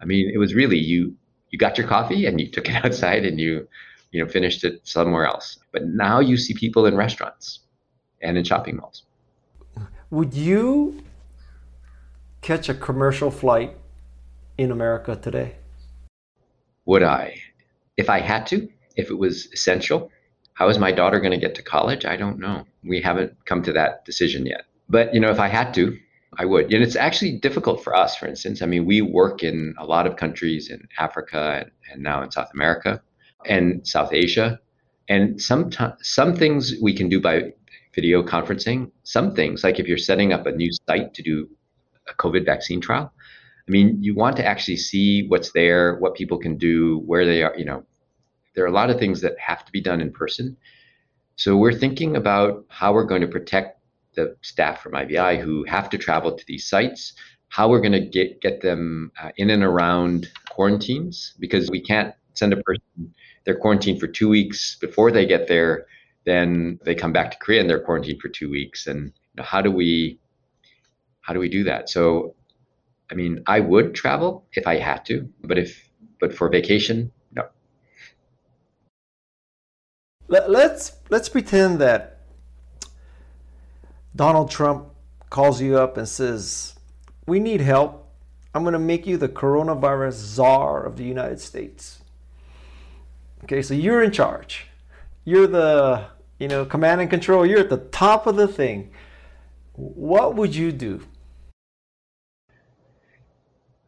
[0.00, 1.14] I mean, it was really you
[1.50, 3.68] you got your coffee and you took it outside and you
[4.12, 5.58] you know, finished it somewhere else.
[5.72, 7.60] But now you see people in restaurants
[8.20, 9.02] and in shopping malls.
[10.10, 11.02] Would you
[12.42, 13.76] catch a commercial flight
[14.58, 15.54] in America today?
[16.84, 17.36] Would I?
[17.96, 20.10] If I had to, if it was essential.
[20.54, 22.04] How is my daughter going to get to college?
[22.04, 22.66] I don't know.
[22.84, 24.64] We haven't come to that decision yet.
[24.88, 25.96] But, you know, if I had to,
[26.36, 26.72] I would.
[26.72, 28.60] And it's actually difficult for us, for instance.
[28.60, 32.30] I mean, we work in a lot of countries in Africa and, and now in
[32.30, 33.02] South America
[33.46, 34.60] and South Asia.
[35.08, 35.70] And some
[36.00, 37.52] some things we can do by
[37.94, 38.90] video conferencing.
[39.04, 41.48] Some things, like if you're setting up a new site to do
[42.12, 43.12] a COVID vaccine trial,
[43.66, 47.42] I mean, you want to actually see what's there, what people can do, where they
[47.42, 47.54] are.
[47.56, 47.84] You know,
[48.54, 50.56] there are a lot of things that have to be done in person.
[51.36, 53.78] So we're thinking about how we're going to protect
[54.14, 57.14] the staff from IVI who have to travel to these sites,
[57.52, 62.14] how we're going to get get them uh, in and around quarantines because we can't
[62.32, 65.86] send a person they're quarantined for two weeks before they get there
[66.24, 69.42] then they come back to korea and they're quarantined for two weeks and you know,
[69.42, 70.18] how do we
[71.22, 72.34] how do we do that so
[73.10, 75.88] i mean i would travel if i had to but if
[76.20, 77.44] but for vacation no
[80.28, 82.20] let's let's pretend that
[84.14, 84.88] donald trump
[85.30, 86.74] calls you up and says
[87.26, 88.12] we need help
[88.54, 92.02] i'm going to make you the coronavirus czar of the united states
[93.44, 94.66] Okay, so you're in charge.
[95.24, 96.06] You're the,
[96.38, 97.44] you know, command and control.
[97.44, 98.90] You're at the top of the thing.
[99.72, 101.02] What would you do?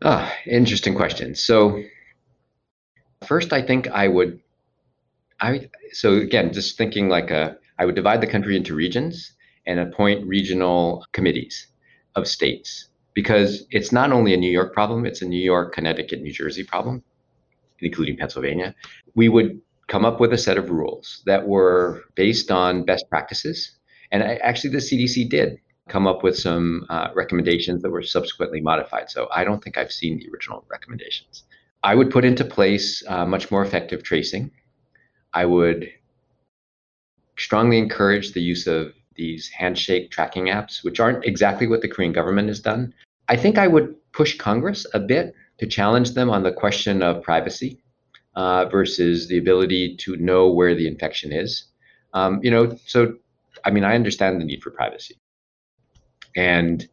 [0.05, 1.35] Ah, interesting question.
[1.35, 1.83] So
[3.27, 4.41] first I think I would
[5.41, 9.33] I so again, just thinking like a I would divide the country into regions
[9.67, 11.67] and appoint regional committees
[12.17, 16.21] of states because it's not only a New York problem, it's a New York, Connecticut,
[16.23, 17.03] New Jersey problem
[17.81, 18.75] including Pennsylvania,
[19.15, 23.73] we would come up with a set of rules that were based on best practices.
[24.11, 28.61] And I, actually, the CDC did come up with some uh, recommendations that were subsequently
[28.61, 29.11] modified.
[29.11, 31.45] So I don't think I've seen the original recommendations.
[31.83, 34.51] I would put into place uh, much more effective tracing.
[35.35, 35.91] I would
[37.37, 42.13] strongly encourage the use of these handshake tracking apps, which aren't exactly what the Korean
[42.13, 42.95] government has done.
[43.29, 47.23] I think I would push Congress a bit to challenge them on the question of
[47.23, 47.81] privacy
[48.35, 51.65] uh, versus the ability to know where the infection is.
[52.13, 53.15] Um, you know, so
[53.65, 55.17] I mean, I understand the need for privacy,
[56.37, 56.87] and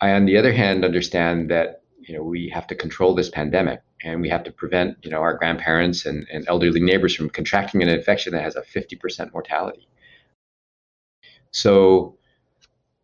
[0.00, 3.80] I, on the other hand, understand that you know we have to control this pandemic
[4.02, 7.82] and we have to prevent you know our grandparents and, and elderly neighbors from contracting
[7.82, 9.86] an infection that has a 50% mortality.
[11.50, 12.16] So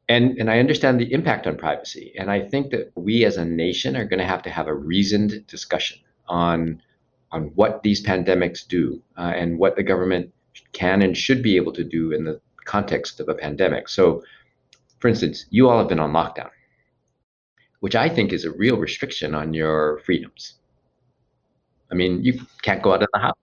[0.09, 2.15] and and I understand the impact on privacy.
[2.19, 4.75] And I think that we as a nation are going to have to have a
[4.75, 5.99] reasoned discussion
[6.29, 6.81] on
[7.33, 10.33] on what these pandemics do uh, and what the government
[10.73, 13.89] can and should be able to do in the context of a pandemic.
[13.89, 14.23] So,
[15.07, 16.51] for instance, you all have been on lockdown,
[17.79, 20.55] which I think is a real restriction on your freedoms.
[21.93, 23.39] I mean, you can't go out of the house.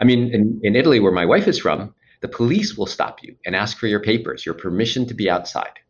[0.00, 3.34] I mean, in, in Italy, where my wife is from, the police will stop you
[3.44, 5.80] and ask for your papers, your permission to be outside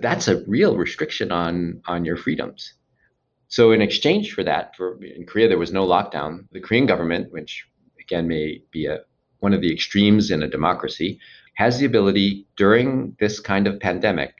[0.00, 2.74] that's a real restriction on on your freedoms.
[3.48, 6.46] So in exchange for that, for in Korea there was no lockdown.
[6.52, 7.66] The Korean government, which
[8.00, 9.00] again may be a
[9.40, 11.18] one of the extremes in a democracy,
[11.60, 14.32] has the ability during this kind of pandemic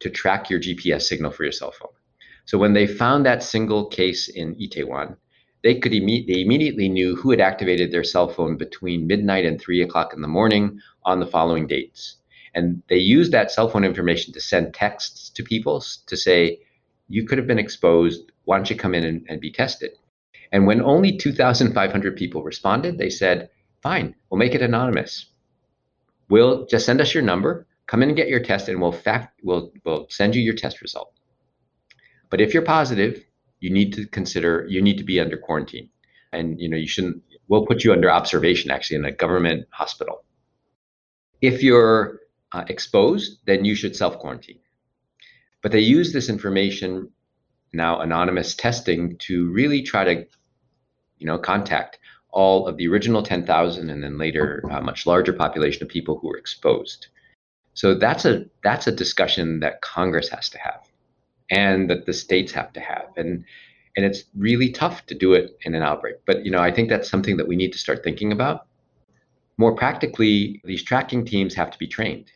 [0.00, 1.92] to track your GPS signal for your cell phone.
[2.46, 5.18] So when they found that single case in Itaewon,
[5.62, 9.60] they could imme- they immediately knew who had activated their cell phone between midnight and
[9.60, 12.16] three o'clock in the morning on the following dates.
[12.54, 16.60] And they used that cell phone information to send texts to people to say,
[17.08, 18.32] you could have been exposed.
[18.46, 19.90] Why don't you come in and, and be tested?
[20.50, 23.50] And when only 2,500 people responded, they said,
[23.82, 25.26] fine, we'll make it anonymous.
[26.28, 29.40] We'll just send us your number, come in and get your test, and we'll fact
[29.42, 31.12] we'll we'll send you your test result.
[32.30, 33.24] But if you're positive,
[33.60, 35.88] you need to consider you need to be under quarantine.
[36.32, 40.24] And you know, you shouldn't we'll put you under observation actually in a government hospital.
[41.40, 42.20] If you're
[42.52, 44.60] uh, exposed, then you should self quarantine.
[45.62, 47.10] But they use this information,
[47.72, 50.26] now anonymous testing, to really try to,
[51.18, 51.98] you know, contact
[52.34, 56.28] all of the original 10,000 and then later a much larger population of people who
[56.28, 57.06] were exposed.
[57.74, 60.86] So that's a that's a discussion that Congress has to have,
[61.50, 63.44] and that the states have to have, and
[63.96, 66.16] and it's really tough to do it in an outbreak.
[66.26, 68.66] But you know, I think that's something that we need to start thinking about.
[69.56, 72.30] More practically, these tracking teams have to be trained.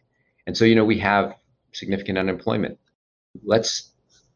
[0.46, 1.34] And so, you know, we have
[1.72, 2.78] significant unemployment.
[3.44, 3.90] Let's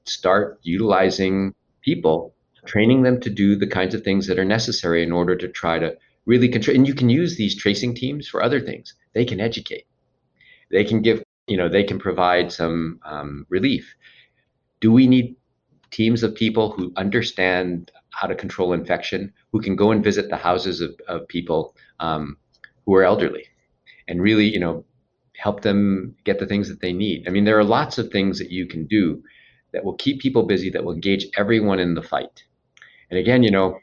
[0.05, 2.35] start utilizing people,
[2.67, 5.79] training them to do the kinds of things that are necessary in order to try
[5.79, 5.97] to
[6.27, 6.77] really control.
[6.77, 8.95] And you can use these tracing teams for other things.
[9.15, 9.87] They can educate.
[10.71, 13.95] They can give, you know, they can provide some um, relief.
[14.81, 15.37] Do we need
[15.91, 20.37] teams of people who understand how to control infection, who can go and visit the
[20.37, 22.37] houses of, of people um,
[22.87, 23.45] who are elderly
[24.09, 24.85] and really, you know,
[25.37, 27.27] help them get the things that they need.
[27.27, 29.23] I mean, there are lots of things that you can do
[29.73, 32.45] that will keep people busy, that will engage everyone in the fight.
[33.13, 33.79] And again, you know,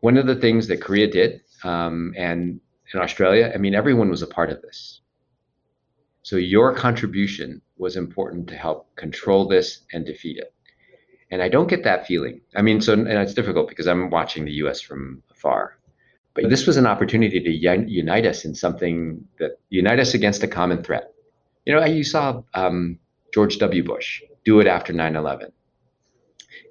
[0.00, 2.58] one of the things that Korea did, um, and
[2.92, 5.02] in Australia, I mean, everyone was a part of this.
[6.22, 10.52] So your contribution was important to help control this and defeat it.
[11.30, 12.40] And I don't get that feeling.
[12.56, 14.80] I mean, so and it's difficult because I'm watching the U.S.
[14.80, 15.78] from afar.
[16.34, 20.48] But this was an opportunity to unite us in something that unite us against a
[20.48, 21.14] common threat.
[21.64, 22.98] You know, you saw um,
[23.32, 23.84] George W.
[23.84, 25.52] Bush do it after 9/11.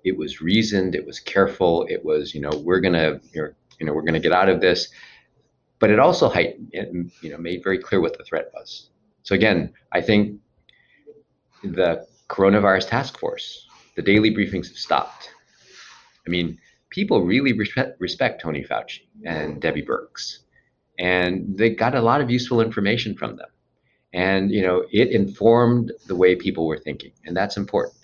[0.04, 0.96] It was reasoned.
[0.96, 1.86] It was careful.
[1.90, 4.90] It was, you know, we're gonna, you know, we're gonna get out of this.
[5.80, 8.90] But it also heightened, you know, made very clear what the threat was.
[9.24, 10.40] So again, I think
[11.64, 15.30] the coronavirus task force, the daily briefings have stopped.
[16.26, 16.58] I mean,
[16.90, 20.40] people really respect, respect Tony Fauci and Debbie Birx,
[20.98, 23.50] and they got a lot of useful information from them.
[24.14, 27.96] And you know, it informed the way people were thinking, and that's important.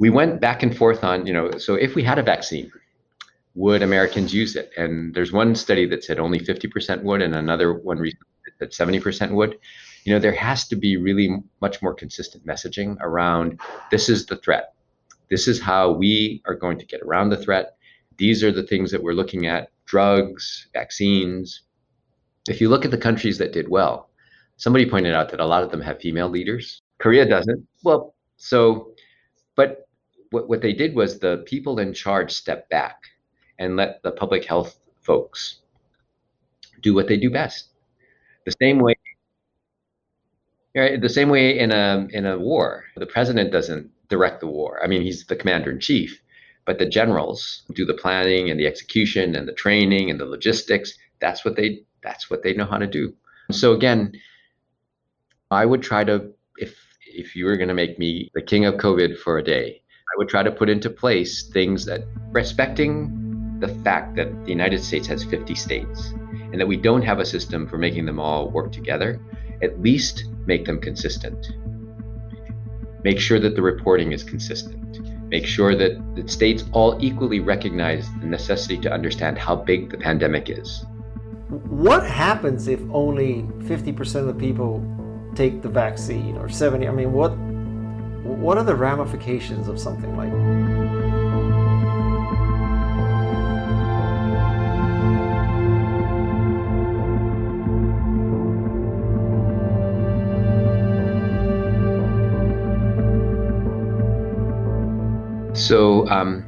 [0.00, 2.72] We went back and forth on, you know, so if we had a vaccine,
[3.54, 4.70] would Americans use it?
[4.76, 8.02] And there's one study that said only 50% would, and another one
[8.58, 9.58] that 70% would.
[10.04, 14.36] You know, there has to be really much more consistent messaging around this is the
[14.36, 14.74] threat.
[15.30, 17.76] This is how we are going to get around the threat.
[18.16, 21.62] These are the things that we're looking at drugs, vaccines.
[22.48, 24.10] If you look at the countries that did well,
[24.56, 26.82] somebody pointed out that a lot of them have female leaders.
[26.98, 27.66] Korea doesn't.
[27.82, 28.94] Well, so,
[29.56, 29.88] but
[30.30, 33.02] what, what they did was the people in charge stepped back
[33.58, 35.60] and let the public health folks
[36.82, 37.68] do what they do best.
[38.46, 38.94] The same way
[40.76, 44.80] Right, the same way in a in a war, the president doesn't direct the war.
[44.82, 46.22] I mean, he's the commander in chief,
[46.64, 50.94] but the generals do the planning and the execution and the training and the logistics.
[51.20, 53.14] That's what they that's what they know how to do.
[53.50, 54.12] So again,
[55.50, 56.76] I would try to if
[57.06, 59.79] if you were going to make me the king of COVID for a day,
[60.12, 64.82] I would try to put into place things that respecting the fact that the United
[64.82, 66.12] States has 50 states
[66.52, 69.20] and that we don't have a system for making them all work together,
[69.62, 71.52] at least make them consistent.
[73.04, 74.98] Make sure that the reporting is consistent.
[75.28, 79.98] Make sure that the states all equally recognize the necessity to understand how big the
[79.98, 80.84] pandemic is.
[81.68, 84.84] What happens if only 50% of the people
[85.36, 86.88] take the vaccine or 70?
[86.88, 87.30] I mean, what
[88.40, 90.32] what are the ramifications of something like?
[105.54, 106.46] So, um,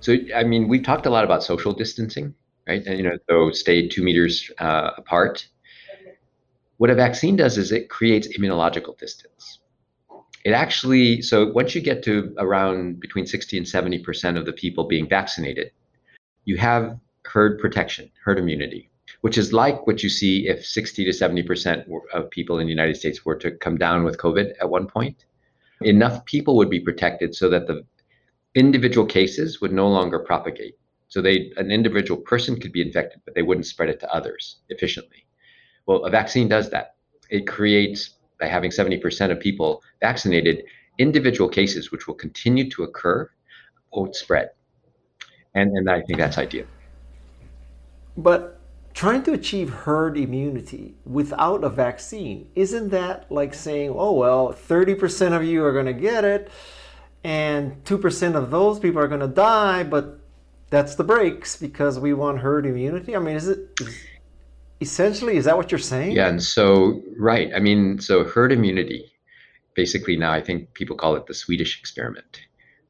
[0.00, 2.34] so I mean, we've talked a lot about social distancing,
[2.66, 2.84] right?
[2.84, 5.46] And you know, so stay two meters uh, apart.
[6.78, 9.59] What a vaccine does is it creates immunological distance.
[10.44, 14.52] It actually, so once you get to around between 60 and 70 percent of the
[14.52, 15.70] people being vaccinated,
[16.44, 21.12] you have herd protection, herd immunity, which is like what you see if 60 to
[21.12, 24.70] 70 percent of people in the United States were to come down with COVID at
[24.70, 25.26] one point.
[25.82, 27.84] Enough people would be protected so that the
[28.54, 30.74] individual cases would no longer propagate.
[31.08, 34.56] So they an individual person could be infected, but they wouldn't spread it to others
[34.70, 35.26] efficiently.
[35.86, 36.94] Well, a vaccine does that.
[37.30, 40.64] It creates by having 70% of people vaccinated,
[40.98, 43.30] individual cases which will continue to occur
[43.92, 44.50] won't spread.
[45.54, 46.66] And and I think that's ideal.
[48.16, 48.60] But
[48.94, 55.32] trying to achieve herd immunity without a vaccine, isn't that like saying, oh well, 30%
[55.32, 56.50] of you are gonna get it
[57.24, 60.18] and 2% of those people are going to die, but
[60.70, 63.14] that's the breaks because we want herd immunity.
[63.14, 63.96] I mean, is it is,
[64.80, 66.12] essentially is that what you're saying?
[66.12, 67.50] Yeah, and so right.
[67.54, 69.12] I mean, so herd immunity,
[69.74, 72.40] basically now I think people call it the Swedish experiment.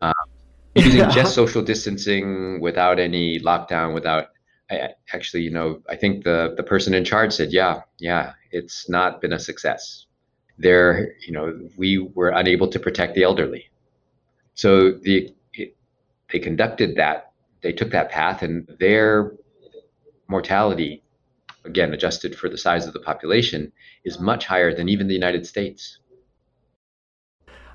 [0.00, 0.14] Um,
[0.76, 1.10] using yeah.
[1.10, 4.28] just social distancing without any lockdown, without
[4.70, 8.88] I, actually, you know, I think the the person in charge said, yeah, yeah, it's
[8.88, 10.06] not been a success.
[10.58, 13.70] There, you know, we were unable to protect the elderly
[14.60, 15.74] so the it,
[16.30, 17.32] they conducted that,
[17.62, 19.32] they took that path, and their
[20.28, 21.02] mortality,
[21.64, 23.72] again adjusted for the size of the population,
[24.04, 25.98] is much higher than even the United States.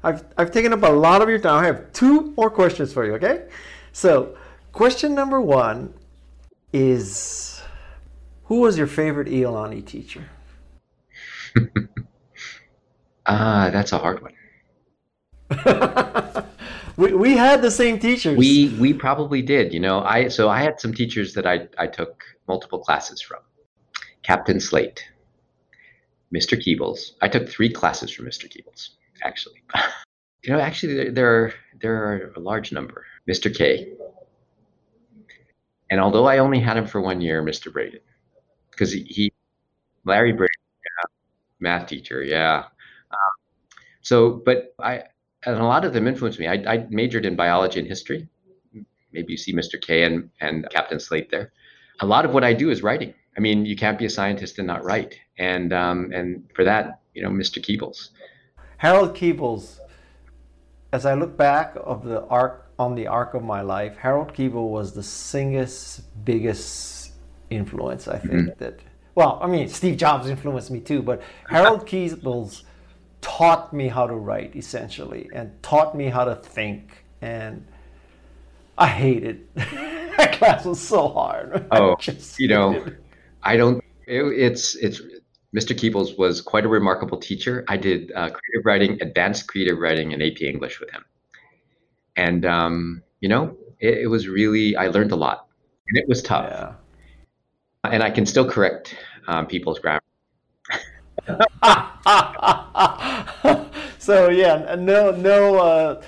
[0.03, 1.63] I've, I've taken up a lot of your time.
[1.63, 3.47] I have two more questions for you, okay?
[3.91, 4.37] So,
[4.71, 5.93] question number one
[6.73, 7.61] is
[8.45, 10.23] Who was your favorite Iolani teacher?
[13.25, 14.33] Ah, that's a hard one.
[16.97, 18.37] we, we had the same teachers.
[18.37, 19.73] We we probably did.
[19.73, 23.39] You know, I so I had some teachers that I I took multiple classes from.
[24.25, 25.05] Captain Slate,
[26.33, 26.57] Mr.
[26.59, 27.11] Keebles.
[27.21, 28.45] I took three classes from Mr.
[28.49, 28.89] Keebles,
[29.23, 29.61] actually.
[30.43, 33.05] you know, actually there, are there are a large number.
[33.29, 33.55] Mr.
[33.55, 33.93] K.
[35.91, 37.71] And although I only had him for one year, Mr.
[37.71, 37.99] Braden,
[38.71, 39.33] because he, he,
[40.05, 40.49] Larry Braden,
[40.83, 41.09] yeah,
[41.59, 42.63] math teacher, yeah.
[43.11, 43.35] Um,
[44.01, 45.03] so, but I,
[45.45, 46.47] and a lot of them influenced me.
[46.47, 48.27] I, I majored in biology and history.
[49.13, 49.79] Maybe you see Mr.
[49.79, 51.53] K and, and Captain Slate there.
[51.99, 53.13] A lot of what I do is writing.
[53.37, 55.19] I mean, you can't be a scientist and not write.
[55.37, 57.63] And um, and for that, you know, Mr.
[57.63, 58.09] Keebles.
[58.77, 59.79] Harold Keebles.
[60.91, 64.69] As I look back of the arc on the arc of my life, Harold Keeble
[64.69, 67.11] was the singer's biggest
[67.49, 68.07] influence.
[68.07, 68.63] I think mm-hmm.
[68.63, 68.79] that.
[69.13, 72.63] Well, I mean, Steve Jobs influenced me too, but Harold Keebles
[73.21, 77.65] taught me how to write essentially and taught me how to think and
[78.77, 81.65] I hated that class was so hard.
[81.71, 81.95] Oh,
[82.37, 82.85] you know,
[83.45, 83.83] I don't.
[84.07, 85.01] It, it's it's
[85.55, 85.73] Mr.
[85.73, 87.63] Keebles was quite a remarkable teacher.
[87.67, 91.05] I did uh, creative writing, advanced creative writing, and AP English with him,
[92.17, 95.47] and um, you know, it, it, was really I learned a lot,
[95.87, 96.49] and it was tough.
[96.49, 96.73] Yeah.
[97.89, 98.95] And I can still correct
[99.27, 100.01] um, people's grammar.
[103.99, 106.01] so yeah, no, no, uh,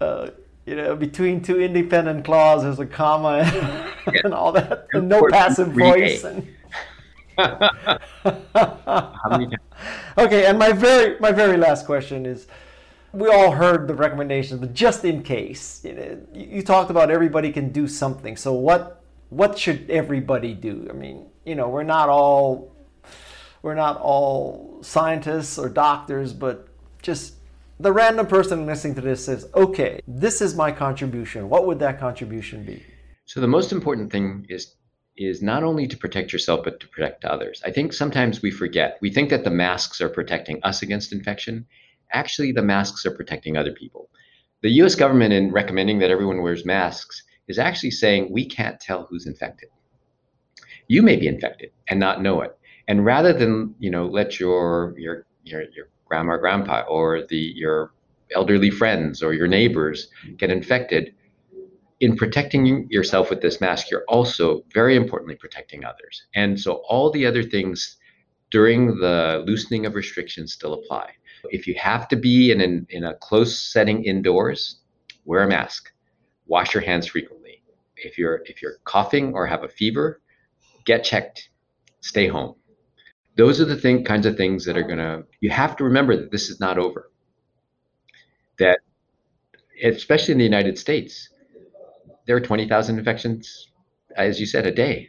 [0.00, 0.30] uh,
[0.66, 3.54] you know, between two independent clauses, a comma, and,
[4.14, 4.20] yeah.
[4.24, 6.24] and all that, and no passive voice.
[6.24, 6.46] And...
[10.18, 12.46] okay, and my very, my very last question is.
[13.12, 17.50] We all heard the recommendations, but just in case, you, know, you talked about everybody
[17.50, 18.36] can do something.
[18.36, 20.86] So what what should everybody do?
[20.88, 22.70] I mean, you know, we're not all
[23.62, 26.68] we're not all scientists or doctors, but
[27.02, 27.34] just
[27.78, 31.48] the random person listening to this says, okay, this is my contribution.
[31.48, 32.82] What would that contribution be?
[33.26, 34.74] So the most important thing is
[35.20, 37.62] is not only to protect yourself but to protect others.
[37.64, 38.98] I think sometimes we forget.
[39.00, 41.66] We think that the masks are protecting us against infection.
[42.12, 44.08] Actually, the masks are protecting other people.
[44.62, 49.06] The US government in recommending that everyone wears masks is actually saying we can't tell
[49.08, 49.68] who's infected.
[50.88, 52.56] You may be infected and not know it
[52.90, 57.52] and rather than you know let your your your, your grandma or grandpa or the
[57.54, 57.92] your
[58.34, 61.14] elderly friends or your neighbors get infected
[62.00, 66.24] in protecting yourself with this mask you're also very importantly protecting others.
[66.34, 67.96] And so all the other things
[68.50, 71.10] during the loosening of restrictions still apply.
[71.44, 74.80] If you have to be in, an, in a close setting indoors
[75.24, 75.92] wear a mask.
[76.46, 77.62] Wash your hands frequently.
[77.96, 80.20] If you're if you're coughing or have a fever
[80.84, 81.50] get checked.
[82.00, 82.54] Stay home.
[83.36, 86.16] Those are the thing, kinds of things that are going to, you have to remember
[86.16, 87.10] that this is not over.
[88.58, 88.80] That,
[89.82, 91.28] especially in the United States,
[92.30, 93.66] there are 20,000 infections,
[94.14, 95.08] as you said, a day.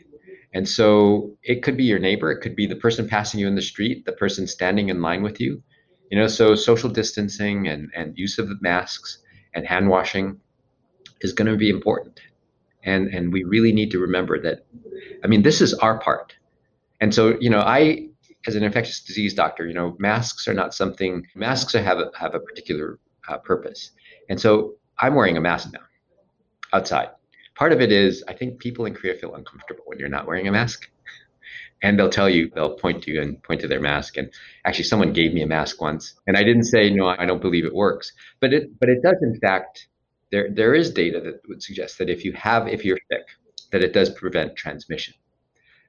[0.56, 3.54] And so it could be your neighbor, it could be the person passing you in
[3.54, 5.62] the street, the person standing in line with you.
[6.10, 9.20] You know, so social distancing and, and use of masks
[9.54, 10.40] and hand washing
[11.20, 12.20] is going to be important.
[12.84, 14.66] And and we really need to remember that
[15.24, 16.34] I mean this is our part.
[17.02, 18.08] And so, you know, I
[18.48, 21.28] as an infectious disease doctor, you know, masks are not something.
[21.36, 22.98] Masks have a, have a particular
[23.30, 23.92] uh, purpose,
[24.28, 25.86] and so I'm wearing a mask now,
[26.74, 27.10] outside.
[27.56, 30.48] Part of it is I think people in Korea feel uncomfortable when you're not wearing
[30.48, 30.90] a mask,
[31.84, 34.18] and they'll tell you they'll point to you and point to their mask.
[34.18, 34.32] And
[34.66, 37.66] actually, someone gave me a mask once, and I didn't say no, I don't believe
[37.66, 39.88] it works, but it but it does in fact.
[40.32, 43.28] There there is data that would suggest that if you have if you're sick,
[43.72, 45.14] that it does prevent transmission.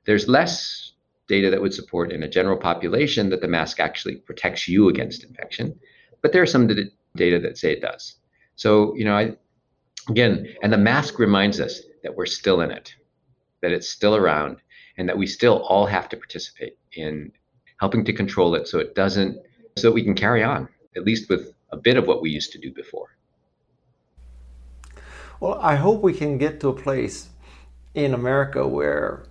[0.05, 0.93] There's less
[1.29, 5.25] data that would support in a general population that the mask actually protects you against
[5.25, 5.79] infection.
[6.23, 8.17] But there are some data that say it does.
[8.57, 9.37] So, you know, I,
[10.09, 12.95] again, and the mask reminds us that we're still in it,
[13.61, 14.59] that it's still around,
[14.97, 17.33] and that we still all have to participate in
[17.79, 19.39] helping to control it so it doesn't,
[19.77, 22.53] so that we can carry on, at least with a bit of what we used
[22.53, 23.17] to do before.
[25.41, 27.29] Well, I hope we can get to a place
[27.95, 29.27] in America where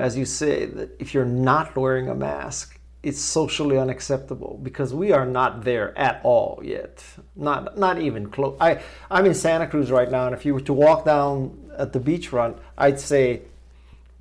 [0.00, 5.12] as you say, that if you're not wearing a mask, it's socially unacceptable because we
[5.12, 7.02] are not there at all yet.
[7.34, 8.56] Not not even close.
[8.60, 11.92] I I'm in Santa Cruz right now, and if you were to walk down at
[11.92, 13.42] the beachfront, I'd say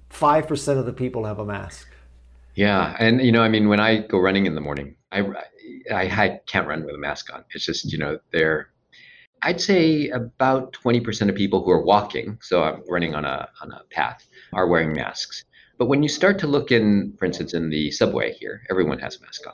[0.09, 1.87] five percent of the people have a mask.
[2.55, 5.21] Yeah, and you know, I mean, when I go running in the morning, I
[5.91, 7.43] I, I can't run with a mask on.
[7.53, 8.69] It's just you know they're.
[9.41, 13.71] I'd say about 20% of people who are walking, so I'm running on a on
[13.71, 15.45] a path, are wearing masks.
[15.79, 19.15] But when you start to look in, for instance, in the subway here, everyone has
[19.15, 19.53] a mask on.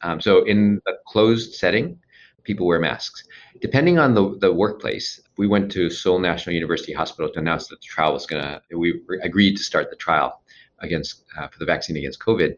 [0.00, 1.98] Um, so in a closed setting,
[2.42, 3.22] people wear masks.
[3.60, 7.80] Depending on the, the workplace, we went to Seoul National University Hospital to announce that
[7.82, 10.42] the trial was going to, we agreed to start the trial
[10.78, 12.56] against uh, for the vaccine against COVID.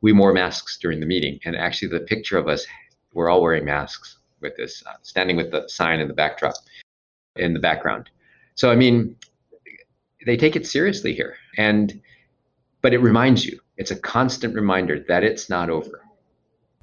[0.00, 1.40] We wore masks during the meeting.
[1.44, 2.64] And actually, the picture of us,
[3.12, 6.54] we're all wearing masks with this, uh, standing with the sign in the backdrop,
[7.34, 8.08] in the background.
[8.54, 9.16] So, I mean,
[10.24, 11.34] they take it seriously here.
[11.56, 12.00] And
[12.82, 16.02] but it reminds you, it's a constant reminder that it's not over.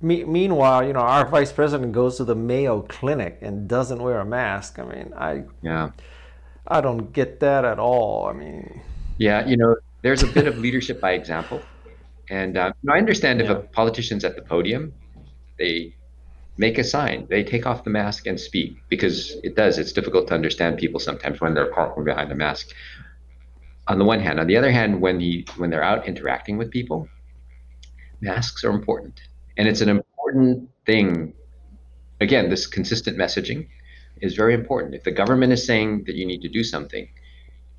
[0.01, 4.19] Me- meanwhile, you know, our vice president goes to the Mayo Clinic and doesn't wear
[4.19, 4.79] a mask.
[4.79, 5.91] I mean, I yeah,
[6.67, 8.27] I don't get that at all.
[8.27, 8.81] I mean,
[9.17, 11.61] yeah, you know, there's a bit of leadership by example,
[12.29, 13.57] and uh, I understand if yeah.
[13.57, 14.93] a politician's at the podium,
[15.57, 15.95] they
[16.57, 19.77] make a sign, they take off the mask and speak because it does.
[19.79, 22.67] It's difficult to understand people sometimes when they're crouching behind a mask.
[23.87, 26.71] On the one hand, on the other hand, when he when they're out interacting with
[26.71, 27.09] people,
[28.21, 29.19] masks are important,
[29.57, 31.33] and it's an important thing.
[32.21, 33.67] Again, this consistent messaging
[34.21, 34.95] is very important.
[34.95, 37.09] If the government is saying that you need to do something,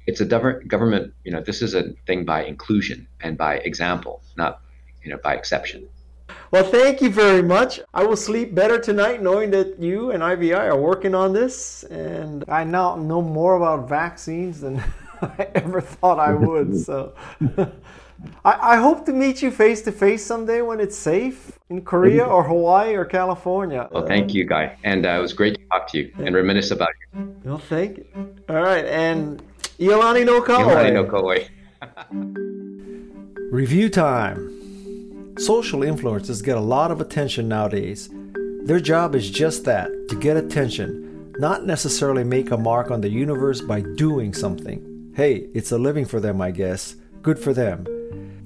[0.07, 1.15] it's a government.
[1.25, 4.61] You know, this is a thing by inclusion and by example, not
[5.03, 5.89] you know by exception.
[6.51, 7.81] Well, thank you very much.
[7.93, 12.45] I will sleep better tonight knowing that you and IVI are working on this, and
[12.49, 14.83] I now know more about vaccines than
[15.39, 16.75] I ever thought I would.
[16.85, 17.15] So.
[18.45, 22.25] I, I, hope to meet you face to face someday when it's safe in Korea
[22.25, 23.89] or Hawaii or California.
[23.91, 24.77] Well, thank you, Guy.
[24.83, 27.37] And uh, it was great to talk to you and reminisce about you.
[27.45, 28.07] Well, thank you.
[28.49, 28.85] All right.
[28.87, 29.43] And
[29.79, 30.91] Iolani no ka oi.
[30.93, 31.49] Iolani
[32.13, 33.51] no.
[33.51, 35.37] Review time.
[35.39, 38.09] Social influencers get a lot of attention nowadays.
[38.65, 43.11] Their job is just that to get attention, not necessarily make a mark on the
[43.11, 44.94] universe by doing something.
[45.15, 46.97] Hey, it's a living for them, I guess.
[47.23, 47.87] Good for them.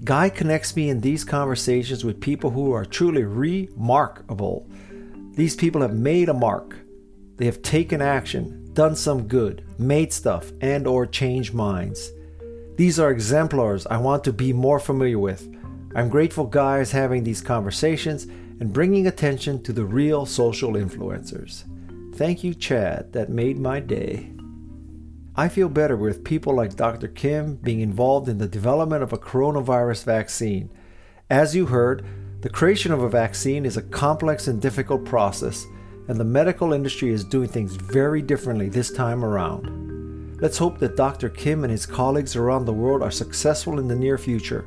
[0.04, 4.68] Guy connects me in these conversations with people who are truly remarkable.
[5.32, 6.76] These people have made a mark.
[7.36, 12.12] They have taken action, done some good, made stuff, and or changed minds.
[12.76, 15.48] These are exemplars I want to be more familiar with.
[15.94, 18.24] I'm grateful Guy is having these conversations
[18.60, 21.64] and bringing attention to the real social influencers.
[22.16, 24.32] Thank you, Chad, that made my day.
[25.38, 27.06] I feel better with people like Dr.
[27.06, 30.68] Kim being involved in the development of a coronavirus vaccine.
[31.30, 32.04] As you heard,
[32.40, 35.64] the creation of a vaccine is a complex and difficult process,
[36.08, 40.40] and the medical industry is doing things very differently this time around.
[40.42, 41.28] Let's hope that Dr.
[41.28, 44.66] Kim and his colleagues around the world are successful in the near future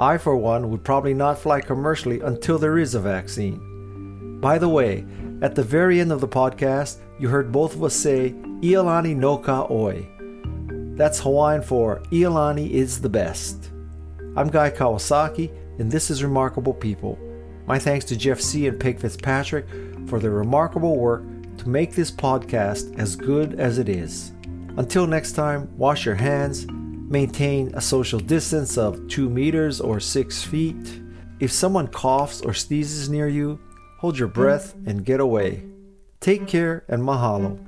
[0.00, 4.40] I, for one, would probably not fly commercially until there is a vaccine.
[4.40, 5.06] By the way,
[5.42, 9.38] at the very end of the podcast, you heard both of us say Iolani no
[9.38, 10.06] ka oi.
[10.96, 13.70] That's Hawaiian for Iolani is the best.
[14.36, 17.18] I'm Guy Kawasaki, and this is Remarkable People.
[17.66, 18.68] My thanks to Jeff Sieh.
[18.68, 19.66] and Peg Fitzpatrick
[20.06, 21.24] for their remarkable work
[21.58, 24.32] to make this podcast as good as it is.
[24.76, 26.66] Until next time, wash your hands
[27.08, 31.00] Maintain a social distance of 2 meters or 6 feet.
[31.40, 33.58] If someone coughs or sneezes near you,
[33.98, 35.64] hold your breath and get away.
[36.28, 37.58] Take care and mahalo.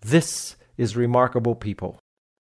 [0.00, 2.00] This is Remarkable People.